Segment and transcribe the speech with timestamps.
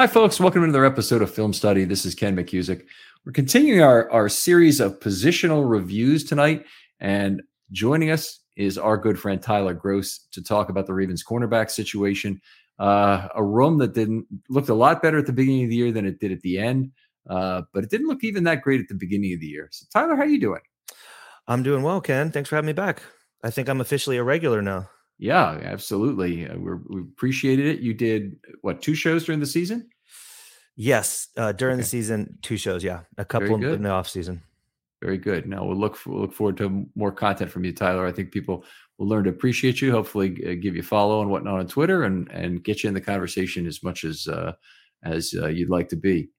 [0.00, 0.40] Hi, folks.
[0.40, 1.84] Welcome to another episode of Film Study.
[1.84, 2.86] This is Ken McKusick.
[3.26, 6.64] We're continuing our, our series of positional reviews tonight.
[7.00, 11.70] And joining us is our good friend Tyler Gross to talk about the Ravens cornerback
[11.70, 12.40] situation.
[12.78, 15.92] Uh, a room that didn't looked a lot better at the beginning of the year
[15.92, 16.90] than it did at the end,
[17.28, 19.68] uh, but it didn't look even that great at the beginning of the year.
[19.70, 20.62] So, Tyler, how are you doing?
[21.46, 22.32] I'm doing well, Ken.
[22.32, 23.02] Thanks for having me back.
[23.44, 24.88] I think I'm officially a regular now.
[25.20, 26.48] Yeah, absolutely.
[26.48, 27.80] Uh, we appreciated it.
[27.80, 29.86] You did what two shows during the season?
[30.76, 31.82] Yes, uh, during okay.
[31.82, 32.82] the season, two shows.
[32.82, 34.42] Yeah, a couple in the off season.
[35.02, 35.46] Very good.
[35.46, 38.06] Now we'll look we'll look forward to more content from you, Tyler.
[38.06, 38.64] I think people
[38.98, 39.92] will learn to appreciate you.
[39.92, 42.94] Hopefully, uh, give you a follow and whatnot on Twitter, and and get you in
[42.94, 44.52] the conversation as much as uh,
[45.02, 46.30] as uh, you'd like to be.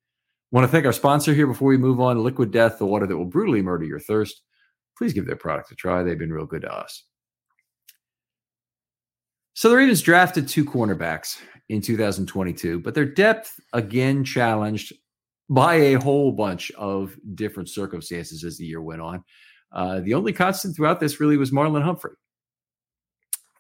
[0.52, 2.24] Want to thank our sponsor here before we move on.
[2.24, 4.42] Liquid Death, the water that will brutally murder your thirst.
[4.98, 6.04] Please give their product a try.
[6.04, 7.04] They've been real good to us.
[9.54, 11.38] So the Ravens drafted two cornerbacks
[11.70, 14.94] in 2022, but their depth again challenged
[15.50, 19.24] by a whole bunch of different circumstances as the year went on.
[19.74, 22.14] Uh, the only constant throughout this really was Marlon Humphrey.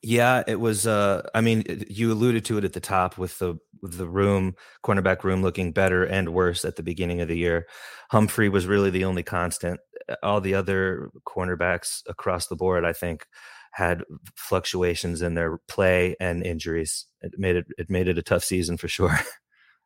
[0.03, 0.87] Yeah, it was.
[0.87, 4.55] Uh, I mean, you alluded to it at the top with the with the room,
[4.83, 7.67] cornerback room, looking better and worse at the beginning of the year.
[8.09, 9.79] Humphrey was really the only constant.
[10.23, 13.25] All the other cornerbacks across the board, I think,
[13.71, 14.03] had
[14.35, 17.05] fluctuations in their play and injuries.
[17.21, 19.17] It made it it made it a tough season for sure.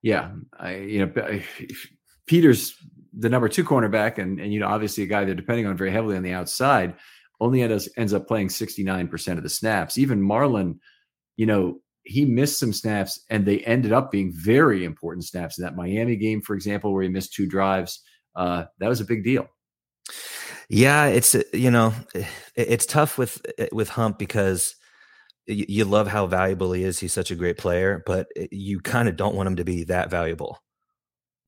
[0.02, 1.40] Yeah, I you know
[2.28, 2.76] Peters
[3.18, 5.90] the number two cornerback and and you know obviously a guy they're depending on very
[5.90, 6.94] heavily on the outside
[7.40, 9.98] only ends, ends up playing 69% of the snaps.
[9.98, 10.80] Even Marlon,
[11.38, 15.64] you know, he missed some snaps and they ended up being very important snaps in
[15.64, 18.02] that Miami game, for example, where he missed two drives.
[18.36, 19.48] Uh, that was a big deal.
[20.70, 21.94] Yeah, it's uh, you know,
[22.56, 24.76] it's tough with uh, with Hump because
[25.48, 27.00] you love how valuable he is.
[27.00, 29.84] He's such a great player, but uh, you kind of don't want him to be
[29.86, 30.60] that valuable.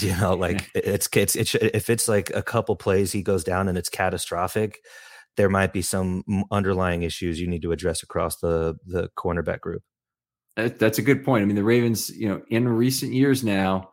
[0.00, 3.68] you know, like it's, it's it's if it's like a couple plays he goes down
[3.68, 4.78] and it's catastrophic,
[5.36, 6.22] there might be some
[6.52, 9.82] underlying issues you need to address across the the cornerback group.
[10.54, 11.42] That's a good point.
[11.42, 13.91] I mean, the Ravens, you know, in recent years now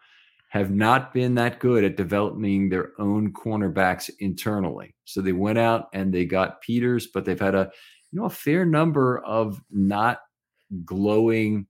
[0.50, 4.96] have not been that good at developing their own cornerbacks internally.
[5.06, 7.72] So they went out and they got Peters, but they've had a
[8.12, 10.20] you know a fair number of not
[10.84, 11.68] glowing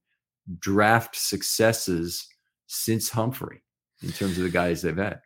[0.60, 2.28] draft successes
[2.68, 3.62] since Humphrey
[4.02, 5.20] in terms of the guys they've had.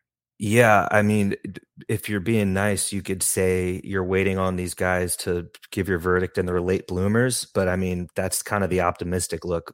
[0.45, 1.35] Yeah, I mean,
[1.87, 5.99] if you're being nice, you could say you're waiting on these guys to give your
[5.99, 7.45] verdict and they're late bloomers.
[7.45, 9.73] But I mean, that's kind of the optimistic look.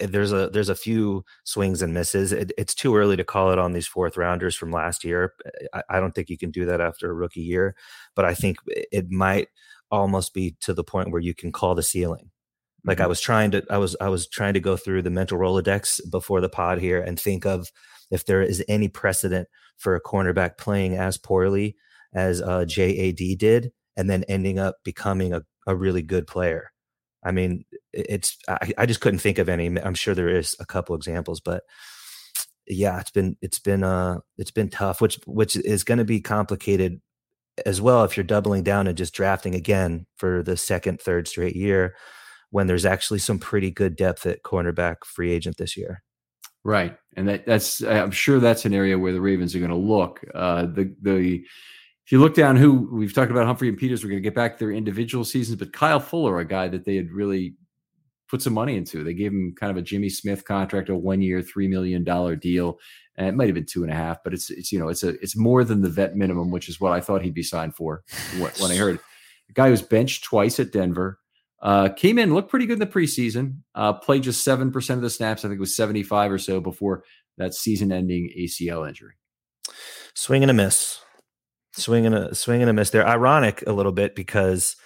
[0.00, 2.32] There's a there's a few swings and misses.
[2.32, 5.32] It, it's too early to call it on these fourth rounders from last year.
[5.72, 7.76] I, I don't think you can do that after a rookie year.
[8.16, 9.46] But I think it might
[9.92, 12.32] almost be to the point where you can call the ceiling.
[12.84, 13.10] Like I mm-hmm.
[13.10, 16.40] was trying to, I was, I was trying to go through the mental Rolodex before
[16.40, 17.70] the pod here and think of
[18.12, 21.74] if there is any precedent for a cornerback playing as poorly
[22.14, 26.70] as uh, JAD did and then ending up becoming a, a really good player.
[27.24, 29.66] I mean, it's I, I just couldn't think of any.
[29.66, 31.62] I'm sure there is a couple examples, but
[32.66, 36.20] yeah, it's been it's been uh it's been tough, which which is going to be
[36.20, 37.00] complicated
[37.66, 41.56] as well if you're doubling down and just drafting again for the second, third straight
[41.56, 41.94] year
[42.50, 46.02] when there's actually some pretty good depth at cornerback free agent this year.
[46.64, 49.76] Right, and that that's I'm sure that's an area where the Ravens are going to
[49.76, 50.20] look.
[50.34, 51.44] Uh, the the
[52.04, 54.34] if you look down who we've talked about Humphrey and Peters, we're going to get
[54.34, 57.54] back to their individual seasons, but Kyle Fuller, a guy that they had really
[58.32, 59.04] put some money into.
[59.04, 62.02] They gave him kind of a Jimmy Smith contract, a one year, $3 million
[62.38, 62.78] deal.
[63.16, 65.02] And it might have been two and a half, but it's, it's, you know, it's
[65.02, 67.76] a, it's more than the vet minimum, which is what I thought he'd be signed
[67.76, 68.02] for
[68.38, 68.98] when I heard
[69.48, 71.18] the guy was benched twice at Denver.
[71.62, 73.58] Uh, came in, looked pretty good in the preseason.
[73.74, 75.44] Uh, played just seven percent of the snaps.
[75.44, 77.04] I think it was seventy-five or so before
[77.38, 79.14] that season-ending ACL injury.
[80.14, 80.98] Swing and a miss
[81.74, 82.90] swing and a swing and a miss.
[82.90, 84.76] They're ironic a little bit because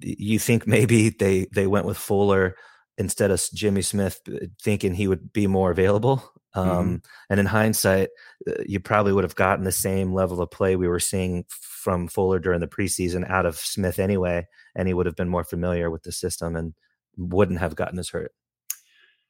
[0.00, 2.56] you think maybe they they went with Fuller
[2.96, 4.20] instead of Jimmy Smith,
[4.62, 6.18] thinking he would be more available.
[6.56, 6.70] Mm-hmm.
[6.70, 6.96] Um, mm-hmm.
[7.30, 8.10] And in hindsight,
[8.48, 11.44] uh, you probably would have gotten the same level of play we were seeing
[11.84, 15.44] from Fuller during the preseason out of Smith anyway, and he would have been more
[15.44, 16.72] familiar with the system and
[17.18, 18.32] wouldn't have gotten as hurt.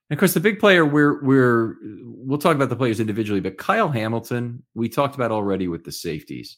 [0.09, 3.59] And of course, the big player we're we're we'll talk about the players individually, but
[3.59, 6.57] Kyle Hamilton, we talked about already with the safeties.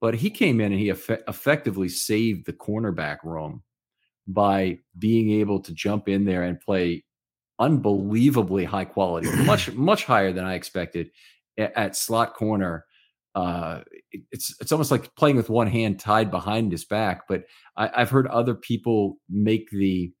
[0.00, 3.64] But he came in and he eff- effectively saved the cornerback room
[4.28, 7.04] by being able to jump in there and play
[7.58, 11.10] unbelievably high quality, much much higher than I expected
[11.56, 12.84] at, at slot corner.
[13.34, 13.80] Uh,
[14.10, 17.28] it, it's it's almost like playing with one hand tied behind his back.
[17.28, 17.44] But
[17.76, 20.12] I, have heard other people make the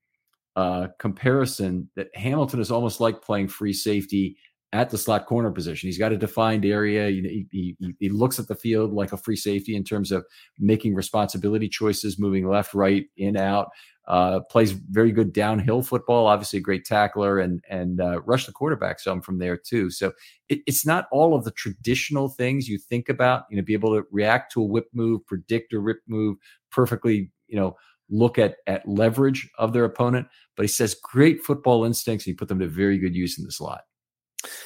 [0.56, 4.36] uh, comparison that Hamilton is almost like playing free safety
[4.72, 5.88] at the slot corner position.
[5.88, 7.08] He's got a defined area.
[7.08, 10.26] He, he, he, looks at the field like a free safety in terms of
[10.58, 13.70] making responsibility choices, moving left, right, in, out.
[14.06, 16.26] Uh, plays very good downhill football.
[16.26, 19.90] Obviously, a great tackler and and uh, rush the quarterback some from there too.
[19.90, 20.12] So
[20.48, 23.44] it, it's not all of the traditional things you think about.
[23.50, 26.38] You know, be able to react to a whip move, predict a whip move
[26.70, 27.30] perfectly.
[27.48, 27.76] You know,
[28.08, 30.26] look at at leverage of their opponent.
[30.56, 32.26] But he says great football instincts.
[32.26, 33.82] And he put them to very good use in the slot.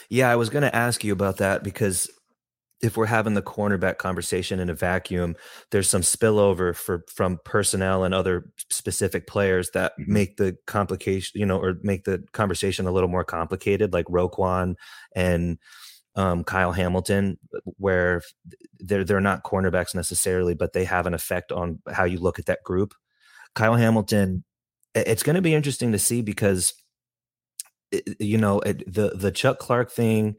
[0.08, 2.08] Yeah, I was going to ask you about that because
[2.82, 5.37] if we're having the cornerback conversation in a vacuum,
[5.70, 10.12] there's some spillover for from personnel and other specific players that mm-hmm.
[10.12, 14.75] make the complication, you know, or make the conversation a little more complicated, like Roquan
[15.14, 15.58] and
[16.17, 18.20] um, Kyle Hamilton, where
[18.81, 22.46] they're they're not cornerbacks necessarily, but they have an effect on how you look at
[22.46, 22.94] that group.
[23.55, 24.44] Kyle Hamilton,
[24.94, 26.75] it's going to be interesting to see because
[28.18, 30.36] you know the the Chuck Clark thing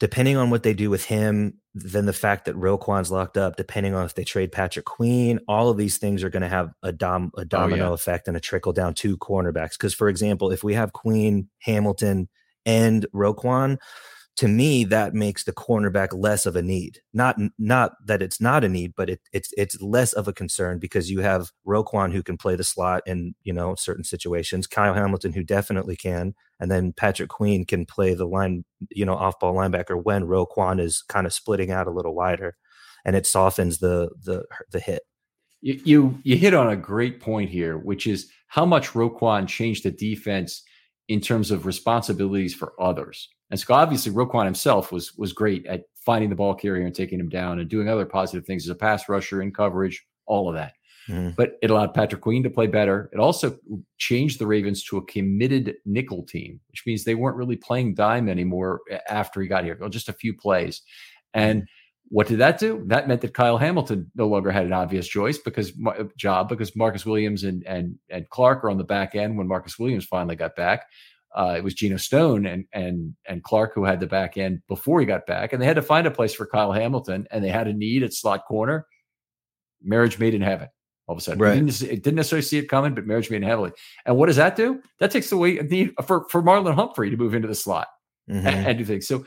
[0.00, 3.94] depending on what they do with him then the fact that Roquan's locked up depending
[3.94, 6.92] on if they trade Patrick Queen all of these things are going to have a
[6.92, 7.94] dom a oh, domino oh, yeah.
[7.94, 12.28] effect and a trickle down to cornerbacks because for example if we have Queen Hamilton
[12.66, 13.78] and Roquan
[14.36, 17.00] to me that makes the cornerback less of a need.
[17.12, 20.78] Not not that it's not a need but it, it's it's less of a concern
[20.78, 24.94] because you have Roquan who can play the slot in you know certain situations Kyle
[24.94, 29.38] Hamilton who definitely can and then Patrick Queen can play the line you know off
[29.38, 32.56] ball linebacker when Roquan is kind of splitting out a little wider
[33.04, 35.02] and it softens the the the hit.
[35.60, 39.84] You you, you hit on a great point here which is how much Roquan changed
[39.84, 40.62] the defense
[41.12, 45.84] in terms of responsibilities for others and so obviously Roquan himself was was great at
[45.94, 48.74] finding the ball carrier and taking him down and doing other positive things as a
[48.74, 50.72] pass rusher in coverage, all of that.
[51.06, 51.36] Mm.
[51.36, 53.10] But it allowed Patrick Queen to play better.
[53.12, 53.58] It also
[53.98, 58.28] changed the Ravens to a committed nickel team, which means they weren't really playing dime
[58.28, 60.80] anymore after he got here, just a few plays.
[61.34, 61.68] And
[62.12, 62.84] what did that do?
[62.88, 65.72] That meant that Kyle Hamilton no longer had an obvious choice because
[66.16, 69.78] job because Marcus Williams and and and Clark are on the back end when Marcus
[69.78, 70.84] Williams finally got back
[71.34, 75.00] uh, it was Geno Stone and and and Clark who had the back end before
[75.00, 77.48] he got back, and they had to find a place for Kyle Hamilton, and they
[77.48, 78.86] had a need at slot corner.
[79.82, 80.68] Marriage made in heaven.
[81.06, 81.54] All of a sudden, right.
[81.54, 83.72] didn't, it didn't necessarily see it coming, but marriage made in heaven.
[84.06, 84.80] And what does that do?
[85.00, 87.88] That takes away need for for Marlon Humphrey to move into the slot
[88.30, 88.46] mm-hmm.
[88.46, 89.06] and, do things.
[89.06, 89.24] So,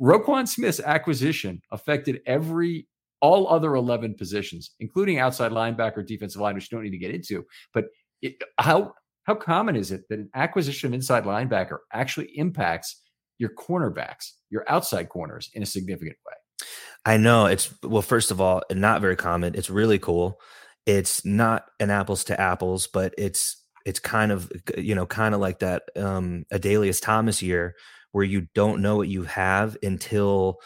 [0.00, 2.86] Roquan Smith's acquisition affected every
[3.20, 7.14] all other 11 positions, including outside linebacker, defensive line, which you don't need to get
[7.14, 7.44] into.
[7.72, 7.86] But
[8.22, 13.02] it, how how common is it that an acquisition of inside linebacker actually impacts
[13.38, 16.66] your cornerbacks, your outside corners in a significant way?
[17.04, 19.54] I know it's well, first of all, not very common.
[19.54, 20.40] It's really cool.
[20.86, 25.40] It's not an apples to apples, but it's it's kind of you know kind of
[25.40, 27.74] like that um Adalius Thomas year
[28.16, 30.58] where you don't know what you have until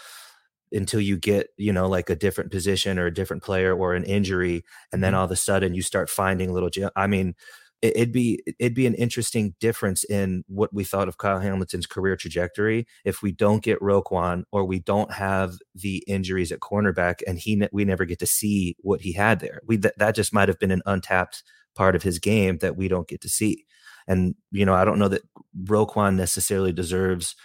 [0.70, 4.04] until you get you know like a different position or a different player or an
[4.04, 5.18] injury and then mm-hmm.
[5.18, 7.34] all of a sudden you start finding little i mean
[7.82, 12.14] it'd be it'd be an interesting difference in what we thought of Kyle Hamilton's career
[12.14, 17.36] trajectory if we don't get Roquan or we don't have the injuries at cornerback and
[17.36, 19.60] he we never get to see what he had there.
[19.66, 21.42] We that, that just might have been an untapped
[21.74, 23.64] part of his game that we don't get to see.
[24.10, 25.22] And you know, I don't know that
[25.64, 27.36] Roquan necessarily deserves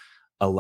[0.42, 0.52] a,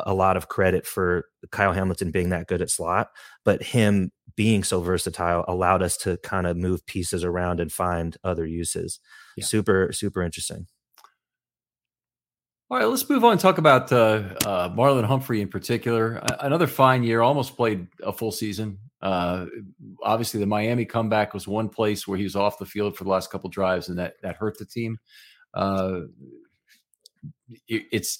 [0.00, 3.08] a lot of credit for Kyle Hamilton being that good at slot,
[3.44, 8.16] but him being so versatile allowed us to kind of move pieces around and find
[8.24, 9.00] other uses.
[9.36, 9.44] Yeah.
[9.44, 10.66] Super, super interesting.
[12.70, 16.20] All right, let's move on and talk about uh, uh, Marlon Humphrey in particular.
[16.40, 18.78] another fine year, almost played a full season.
[19.02, 19.46] Uh,
[20.02, 23.10] obviously, the Miami comeback was one place where he was off the field for the
[23.10, 24.96] last couple drives, and that that hurt the team.
[25.54, 26.00] Uh,
[27.68, 28.18] it, it's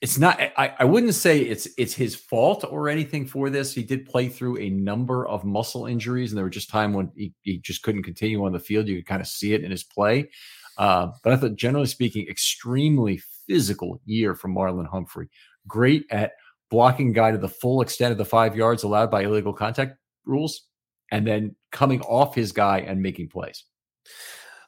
[0.00, 3.74] it's not I, I wouldn't say it's it's his fault or anything for this.
[3.74, 7.10] He did play through a number of muscle injuries, and there were just time when
[7.16, 8.88] he, he just couldn't continue on the field.
[8.88, 10.30] You could kind of see it in his play.
[10.78, 15.28] Uh, but I thought, generally speaking, extremely physical year from Marlon Humphrey.
[15.66, 16.32] Great at
[16.70, 19.96] blocking guy to the full extent of the five yards allowed by illegal contact
[20.26, 20.66] rules,
[21.10, 23.64] and then coming off his guy and making plays.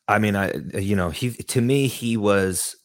[0.09, 2.77] I mean, I you know he to me he was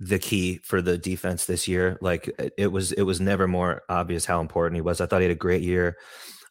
[0.00, 1.98] the key for the defense this year.
[2.02, 5.00] Like it was, it was never more obvious how important he was.
[5.00, 5.96] I thought he had a great year.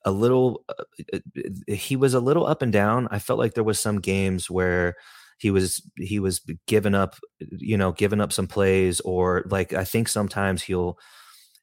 [0.05, 1.19] A little, uh,
[1.67, 3.07] he was a little up and down.
[3.11, 4.95] I felt like there was some games where
[5.39, 9.83] he was he was giving up, you know, giving up some plays, or like I
[9.85, 10.97] think sometimes he'll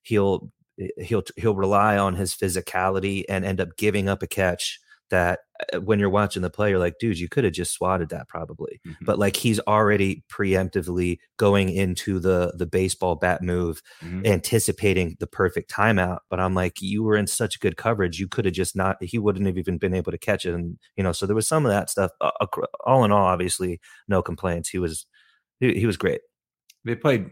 [0.03, 0.51] he'll
[0.99, 5.41] he'll he'll rely on his physicality and end up giving up a catch that
[5.83, 8.81] when you're watching the play, you're like, dude, you could have just swatted that probably.
[8.87, 9.05] Mm-hmm.
[9.05, 14.27] But like he's already preemptively going into the the baseball bat move, mm-hmm.
[14.27, 16.19] anticipating the perfect timeout.
[16.29, 19.03] But I'm like, you were in such good coverage, you could have just not.
[19.03, 21.49] He wouldn't have even been able to catch it, and you know, so there was
[21.49, 22.11] some of that stuff.
[22.21, 22.31] Uh,
[22.85, 24.69] all in all, obviously, no complaints.
[24.69, 25.07] He was
[25.61, 26.21] he, he was great.
[26.85, 27.31] They played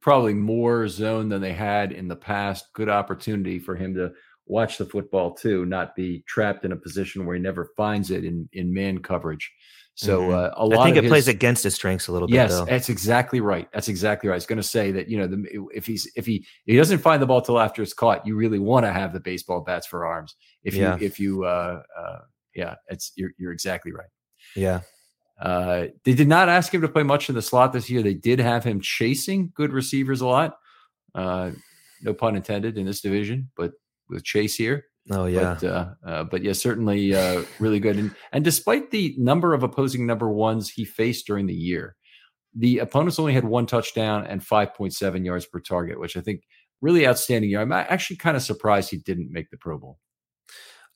[0.00, 2.72] probably more zone than they had in the past.
[2.74, 4.12] Good opportunity for him to
[4.46, 8.24] watch the football too, not be trapped in a position where he never finds it
[8.24, 9.52] in in man coverage.
[9.96, 10.34] So mm-hmm.
[10.34, 10.80] uh, a lot.
[10.80, 12.34] I think it his, plays against his strengths a little bit.
[12.34, 13.68] Yes, that's exactly right.
[13.72, 14.34] That's exactly right.
[14.34, 16.76] I was going to say that you know the, if he's if he if he
[16.76, 19.60] doesn't find the ball till after it's caught, you really want to have the baseball
[19.60, 20.34] bats for arms.
[20.64, 22.18] If you if you uh, uh,
[22.54, 24.08] yeah, it's you're you're exactly right.
[24.56, 24.80] Yeah.
[25.40, 28.02] Uh, they did not ask him to play much in the slot this year.
[28.02, 30.58] They did have him chasing good receivers a lot.
[31.14, 31.52] Uh,
[32.02, 33.72] no pun intended in this division, but
[34.08, 34.84] with Chase here.
[35.10, 37.98] Oh yeah, but, uh, uh, but yeah, certainly uh, really good.
[37.98, 41.96] And and despite the number of opposing number ones he faced during the year,
[42.54, 46.20] the opponents only had one touchdown and five point seven yards per target, which I
[46.20, 46.42] think
[46.80, 47.60] really outstanding year.
[47.60, 49.98] I'm actually kind of surprised he didn't make the Pro Bowl.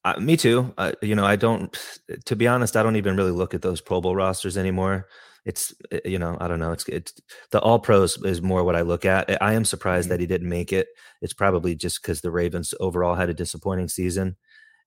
[0.05, 0.73] Uh, me too.
[0.79, 1.77] Uh, you know, I don't.
[2.25, 5.07] To be honest, I don't even really look at those Pro Bowl rosters anymore
[5.45, 7.13] it's eh, you know I don't know it's it's
[7.51, 9.41] the All Pros is more what I look at.
[9.43, 10.11] I am surprised mm-hmm.
[10.11, 10.89] that he didn't make it.
[11.23, 14.37] It's probably just because the Ravens overall had a disappointing season,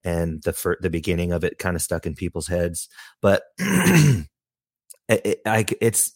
[0.04, 2.88] and the fir- the beginning of it kind of stuck in people's heads.
[3.22, 4.28] But it,
[5.10, 6.14] it, I it's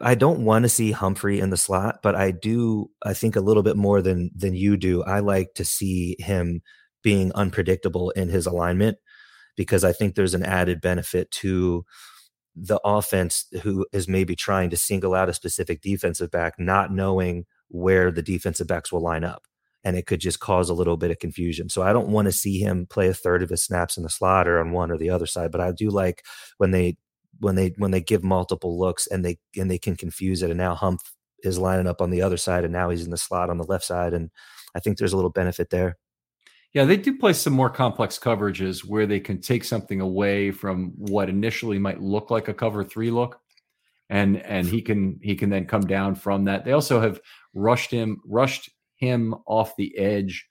[0.00, 2.90] I don't want to see Humphrey in the slot, but I do.
[3.04, 5.02] I think a little bit more than than you do.
[5.02, 6.62] I like to see him
[7.02, 8.98] being unpredictable in his alignment
[9.56, 11.84] because I think there's an added benefit to
[12.54, 17.46] the offense who is maybe trying to single out a specific defensive back, not knowing
[17.68, 19.44] where the defensive backs will line up.
[19.84, 21.68] And it could just cause a little bit of confusion.
[21.68, 24.10] So I don't want to see him play a third of his snaps in the
[24.10, 25.50] slot or on one or the other side.
[25.50, 26.24] But I do like
[26.58, 26.96] when they
[27.40, 30.50] when they when they give multiple looks and they and they can confuse it.
[30.50, 33.16] And now Humph is lining up on the other side, and now he's in the
[33.16, 34.12] slot on the left side.
[34.12, 34.30] And
[34.74, 35.98] I think there's a little benefit there.
[36.74, 40.92] Yeah, they do play some more complex coverages where they can take something away from
[40.96, 43.40] what initially might look like a cover three look,
[44.08, 46.64] and and he can he can then come down from that.
[46.64, 47.20] They also have
[47.54, 50.48] rushed him rushed him off the edge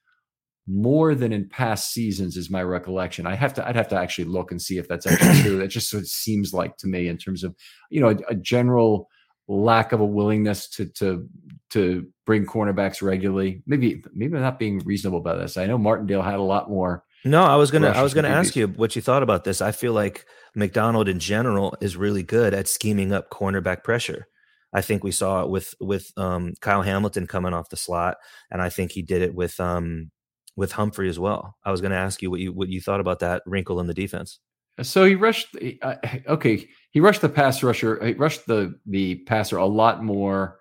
[0.67, 3.25] more than in past seasons, is my recollection.
[3.25, 5.57] I have to I'd have to actually look and see if that's actually true.
[5.57, 7.55] That just sort of seems like to me in terms of
[7.89, 9.07] you know a, a general
[9.51, 11.27] lack of a willingness to to
[11.71, 13.61] to bring cornerbacks regularly.
[13.65, 15.57] Maybe maybe not being reasonable about this.
[15.57, 17.03] I know Martindale had a lot more.
[17.23, 19.61] No, I was gonna I was gonna ask you what you thought about this.
[19.61, 24.27] I feel like Macdonald in general is really good at scheming up cornerback pressure.
[24.73, 28.17] I think we saw it with with um, Kyle Hamilton coming off the slot,
[28.49, 30.11] and I think he did it with um,
[30.55, 31.55] with Humphrey as well.
[31.63, 33.87] I was going to ask you what you what you thought about that wrinkle in
[33.87, 34.39] the defense.
[34.81, 35.55] So he rushed.
[35.81, 35.95] Uh,
[36.27, 38.03] okay, he rushed the pass rusher.
[38.05, 40.57] He rushed the the passer a lot more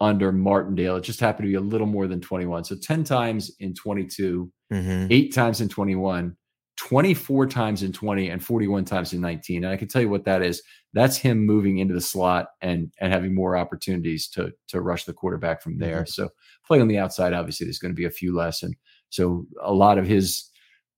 [0.00, 0.96] under Martindale.
[0.96, 2.64] It just happened to be a little more than 21.
[2.64, 5.06] So 10 times in 22, Mhm.
[5.10, 6.36] eight times in 21,
[6.76, 9.62] 24 times in 20, and 41 times in 19.
[9.64, 10.60] And I can tell you what that is.
[10.92, 15.12] That's him moving into the slot and and having more opportunities to to rush the
[15.12, 16.04] quarterback from there.
[16.06, 16.30] So
[16.66, 18.62] playing on the outside, obviously, there's going to be a few less.
[18.62, 18.74] And
[19.10, 20.50] so a lot of his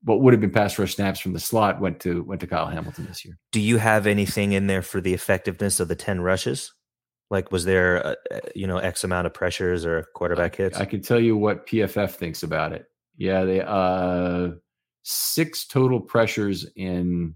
[0.05, 2.67] what would have been pass rush snaps from the slot went to went to Kyle
[2.67, 3.39] Hamilton this year.
[3.53, 6.73] Do you have anything in there for the effectiveness of the 10 rushes?
[7.31, 8.17] Like, was there, a,
[8.55, 10.79] you know, X amount of pressures or quarterback hits?
[10.79, 12.85] I can tell you what PFF thinks about it.
[13.17, 14.51] Yeah, they uh
[15.03, 17.35] six total pressures in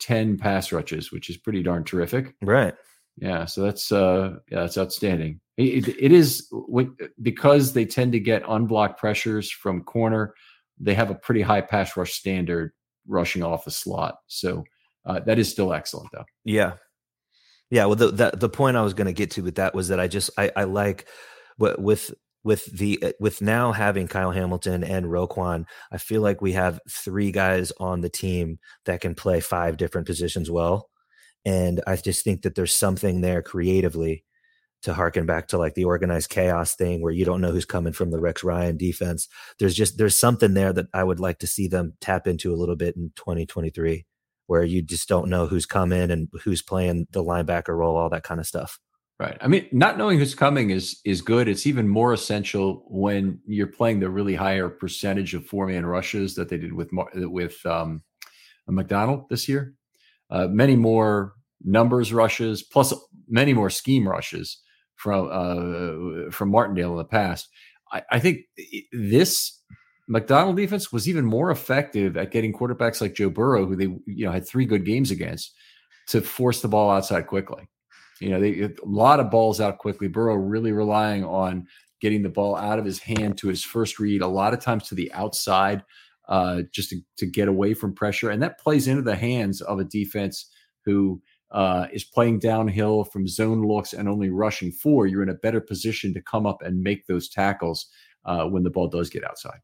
[0.00, 2.34] 10 pass rushes, which is pretty darn terrific.
[2.42, 2.74] right.
[3.18, 5.40] Yeah, so that's uh yeah, that's outstanding.
[5.58, 6.50] It, it- it is
[7.20, 10.34] because they tend to get unblocked pressures from corner.
[10.82, 12.72] They have a pretty high pass rush standard
[13.06, 14.16] rushing off the slot.
[14.26, 14.64] So
[15.06, 16.24] uh, that is still excellent though.
[16.44, 16.74] Yeah.
[17.70, 17.86] Yeah.
[17.86, 19.98] Well, the, the, the point I was going to get to with that was that
[19.98, 21.06] I just, I, I like
[21.56, 22.12] what with,
[22.44, 26.80] with the, uh, with now having Kyle Hamilton and Roquan, I feel like we have
[26.90, 30.90] three guys on the team that can play five different positions well.
[31.44, 34.24] And I just think that there's something there creatively
[34.82, 37.92] to harken back to like the organized chaos thing where you don't know who's coming
[37.92, 39.28] from the Rex Ryan defense.
[39.58, 42.56] There's just there's something there that I would like to see them tap into a
[42.56, 44.04] little bit in 2023
[44.46, 48.24] where you just don't know who's coming and who's playing the linebacker role, all that
[48.24, 48.78] kind of stuff.
[49.18, 49.38] Right.
[49.40, 51.46] I mean, not knowing who's coming is is good.
[51.46, 56.34] It's even more essential when you're playing the really higher percentage of four man rushes
[56.34, 58.02] that they did with with um,
[58.66, 59.74] Macdonald this year.
[60.28, 62.92] Uh, many more numbers rushes, plus
[63.28, 64.61] many more scheme rushes
[65.02, 67.48] from uh, from Martindale in the past.
[67.90, 68.42] I, I think
[68.92, 69.60] this
[70.08, 74.24] Macdonald defense was even more effective at getting quarterbacks like Joe Burrow, who they you
[74.24, 75.52] know had three good games against,
[76.08, 77.68] to force the ball outside quickly.
[78.20, 80.06] You know, they a lot of balls out quickly.
[80.06, 81.66] Burrow really relying on
[82.00, 84.88] getting the ball out of his hand to his first read, a lot of times
[84.88, 85.82] to the outside,
[86.28, 88.30] uh, just to, to get away from pressure.
[88.30, 90.48] And that plays into the hands of a defense
[90.84, 91.20] who
[91.52, 95.06] uh, is playing downhill from zone looks and only rushing four.
[95.06, 97.86] You're in a better position to come up and make those tackles
[98.24, 99.60] uh, when the ball does get outside.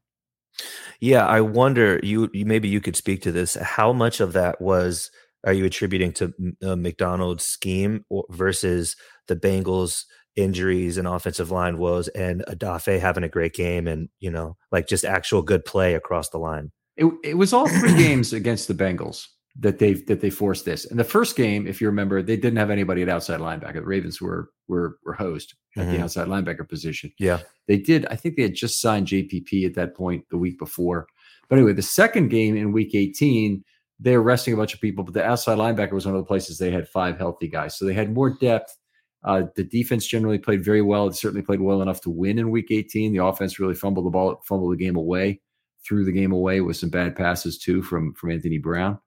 [0.99, 3.55] Yeah, I wonder you, you maybe you could speak to this.
[3.55, 5.09] How much of that was
[5.45, 8.95] are you attributing to uh, Macdonald's scheme or, versus
[9.27, 10.03] the Bengals
[10.35, 14.87] injuries and offensive line woes and Odafe having a great game and you know like
[14.87, 16.71] just actual good play across the line?
[16.97, 20.85] It, it was all three games against the Bengals that they that they forced this.
[20.85, 23.73] And the first game, if you remember, they didn't have anybody at outside linebacker.
[23.75, 26.01] The Ravens were were were host at the Mhm.
[26.03, 27.11] outside linebacker position.
[27.19, 27.39] Yeah.
[27.67, 28.05] They did.
[28.07, 31.07] I think they had just signed JPP at that point the week before.
[31.49, 33.63] But anyway, the second game in week 18,
[33.99, 36.57] they're resting a bunch of people, but the outside linebacker was one of the places
[36.57, 37.77] they had five healthy guys.
[37.77, 38.77] So they had more depth.
[39.25, 41.07] Uh, the defense generally played very well.
[41.07, 43.11] It certainly played well enough to win in week 18.
[43.11, 45.41] The offense really fumbled the ball, fumbled the game away,
[45.85, 48.97] threw the game away with some bad passes too from, from Anthony Brown.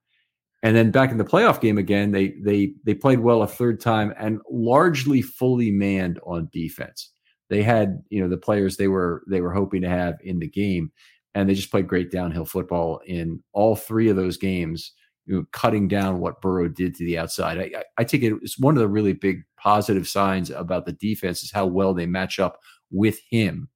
[0.62, 3.80] And then back in the playoff game again, they they they played well a third
[3.80, 7.10] time and largely fully manned on defense.
[7.50, 10.48] They had you know the players they were they were hoping to have in the
[10.48, 10.92] game,
[11.34, 14.92] and they just played great downhill football in all three of those games.
[15.26, 17.58] You know, cutting down what Burrow did to the outside.
[17.58, 20.92] I, I, I take it it's one of the really big positive signs about the
[20.92, 22.58] defense is how well they match up
[22.90, 23.68] with him.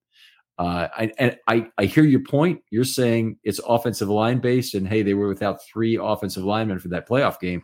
[0.58, 2.62] Uh, I, and I, I hear your point.
[2.70, 6.88] You're saying it's offensive line based, and hey, they were without three offensive linemen for
[6.88, 7.62] that playoff game.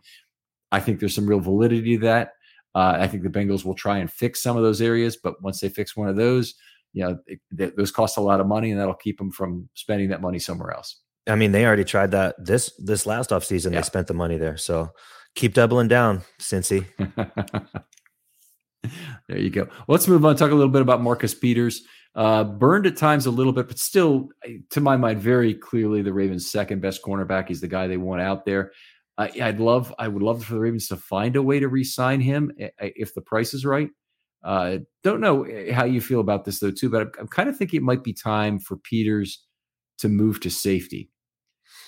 [0.71, 2.33] I think there's some real validity to that.
[2.75, 5.61] Uh, I think the Bengals will try and fix some of those areas, but once
[5.61, 6.55] they fix one of those,
[6.93, 9.69] you know, it, th- those cost a lot of money, and that'll keep them from
[9.75, 11.01] spending that money somewhere else.
[11.27, 13.73] I mean, they already tried that this this last offseason.
[13.73, 13.81] Yeah.
[13.81, 14.57] They spent the money there.
[14.57, 14.91] So
[15.35, 16.87] keep doubling down, Cincy.
[19.29, 19.69] there you go.
[19.89, 20.37] Let's move on.
[20.37, 21.83] Talk a little bit about Marcus Peters.
[22.15, 24.29] Uh, burned at times a little bit, but still,
[24.69, 27.49] to my mind, very clearly the Ravens' second best cornerback.
[27.49, 28.73] He's the guy they want out there.
[29.17, 32.21] I, I'd love, I would love for the Ravens to find a way to re-sign
[32.21, 33.89] him i- i- if the price is right.
[34.45, 37.57] Uh, don't know how you feel about this though, too, but I'm, I'm kind of
[37.57, 39.43] thinking it might be time for Peters
[39.99, 41.11] to move to safety.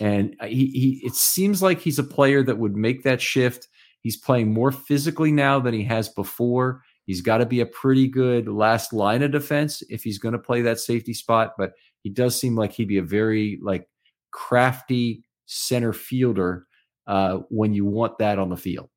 [0.01, 3.69] And he, he, it seems like he's a player that would make that shift.
[4.01, 6.83] He's playing more physically now than he has before.
[7.07, 10.38] He's got to be a pretty good last line of defense if he's going to
[10.38, 11.53] play that safety spot.
[11.59, 13.88] But he does seem like he'd be a very like
[14.31, 16.67] crafty center fielder
[17.07, 18.88] uh, when you want that on the field.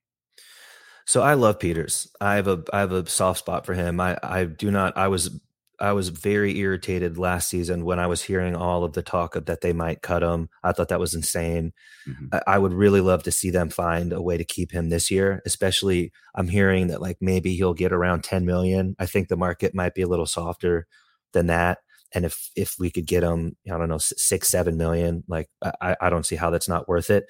[1.05, 2.09] So I love Peters.
[2.19, 3.99] I have a I have a soft spot for him.
[3.99, 4.97] I I do not.
[4.97, 5.39] I was
[5.79, 9.45] I was very irritated last season when I was hearing all of the talk of
[9.45, 10.49] that they might cut him.
[10.63, 11.73] I thought that was insane.
[12.07, 12.25] Mm-hmm.
[12.31, 15.11] I, I, would really love to see them find a way to keep him this
[15.11, 15.41] year.
[15.45, 18.95] Especially, I'm hearing that like maybe he'll get around 10 million.
[18.97, 20.87] I think the market might be a little softer
[21.33, 21.79] than that.
[22.13, 25.49] And if if we could get him, I don't know, six seven million, like
[25.81, 27.25] I, I don't see how that's not worth it.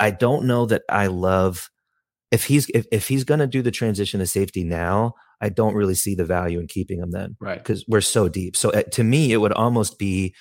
[0.00, 1.70] I don't know that I love
[2.30, 5.74] if he's if, if he's going to do the transition to safety now i don't
[5.74, 7.58] really see the value in keeping him then right.
[7.58, 8.56] because we're so deep.
[8.56, 10.34] So uh, to me it would almost be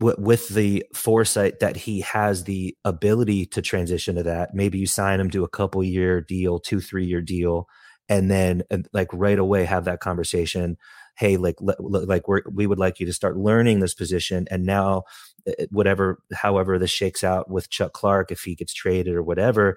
[0.00, 4.86] w- with the foresight that he has the ability to transition to that maybe you
[4.86, 7.66] sign him to a couple year deal two three year deal
[8.08, 10.76] and then uh, like right away have that conversation
[11.16, 15.02] hey like like we we would like you to start learning this position and now
[15.70, 19.76] whatever however this shakes out with Chuck Clark if he gets traded or whatever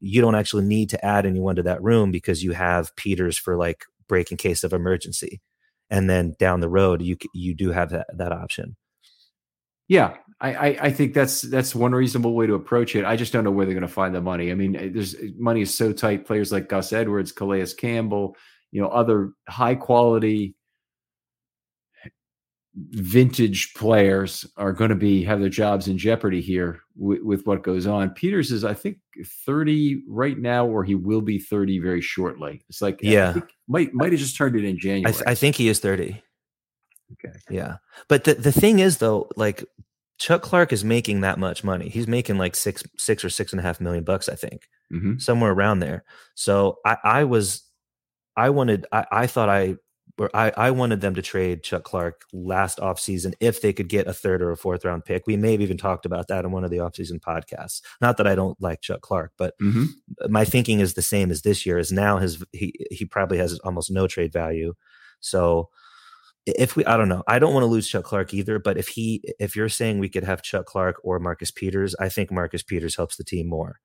[0.00, 3.56] you don't actually need to add anyone to that room because you have Peters for
[3.56, 5.40] like break in case of emergency
[5.88, 8.76] and then down the road you you do have that that option
[9.90, 13.04] yeah, I, I, think that's that's one reasonable way to approach it.
[13.04, 14.52] I just don't know where they're going to find the money.
[14.52, 16.26] I mean, eh, there's eh, money is so tight.
[16.26, 18.36] Players like Gus Edwards, Calais Campbell,
[18.70, 20.54] you know, other high quality
[22.90, 27.62] vintage players are going to be have their jobs in jeopardy here with, with, what
[27.62, 28.10] goes on.
[28.10, 28.98] Peters is, I think,
[29.46, 32.62] 30 right now, or he will be 30 very shortly.
[32.68, 33.34] It's like, yeah,
[33.68, 35.06] might might have just turned it in January.
[35.06, 36.22] I, th- I, think he is 30.
[37.12, 37.38] Okay.
[37.50, 37.76] Yeah.
[38.08, 39.64] But the, the thing is, though, like
[40.18, 41.88] Chuck Clark is making that much money.
[41.88, 45.18] He's making like six, six or six and a half million bucks, I think, mm-hmm.
[45.18, 46.04] somewhere around there.
[46.34, 47.62] So I, I was,
[48.36, 49.76] I wanted, I, I thought I
[50.20, 54.06] where I, I wanted them to trade Chuck Clark last offseason if they could get
[54.06, 55.26] a third or a fourth round pick.
[55.26, 57.80] We may have even talked about that in one of the offseason podcasts.
[58.02, 59.84] Not that I don't like Chuck Clark, but mm-hmm.
[60.28, 63.58] my thinking is the same as this year is now his he he probably has
[63.60, 64.74] almost no trade value.
[65.20, 65.70] So
[66.44, 68.88] if we I don't know, I don't want to lose Chuck Clark either, but if
[68.88, 72.62] he if you're saying we could have Chuck Clark or Marcus Peters, I think Marcus
[72.62, 73.80] Peters helps the team more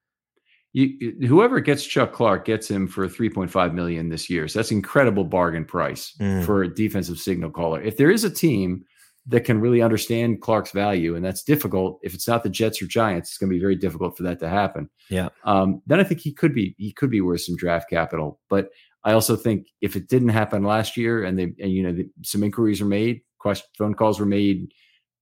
[0.76, 4.46] you, whoever gets Chuck Clark gets him for 3.5 million this year.
[4.50, 6.44] So that's incredible bargain price mm.
[6.46, 7.82] for a defensive signal caller.
[7.82, 8.84] If there is a team
[9.28, 12.00] that can really understand Clark's value, and that's difficult.
[12.04, 14.40] If it's not the Jets or Giants, it's going to be very difficult for that
[14.42, 14.90] to happen.
[15.10, 15.30] Yeah.
[15.46, 18.42] Um, then I think he could be he could be worth some draft capital.
[18.50, 18.68] But
[19.06, 22.10] I also think if it didn't happen last year, and they and you know the,
[22.24, 24.74] some inquiries are made, question, phone calls were made,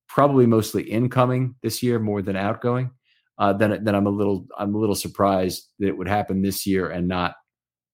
[0.09, 2.89] probably mostly incoming this year more than outgoing
[3.38, 6.65] uh, then then I'm a little I'm a little surprised that it would happen this
[6.65, 7.36] year and not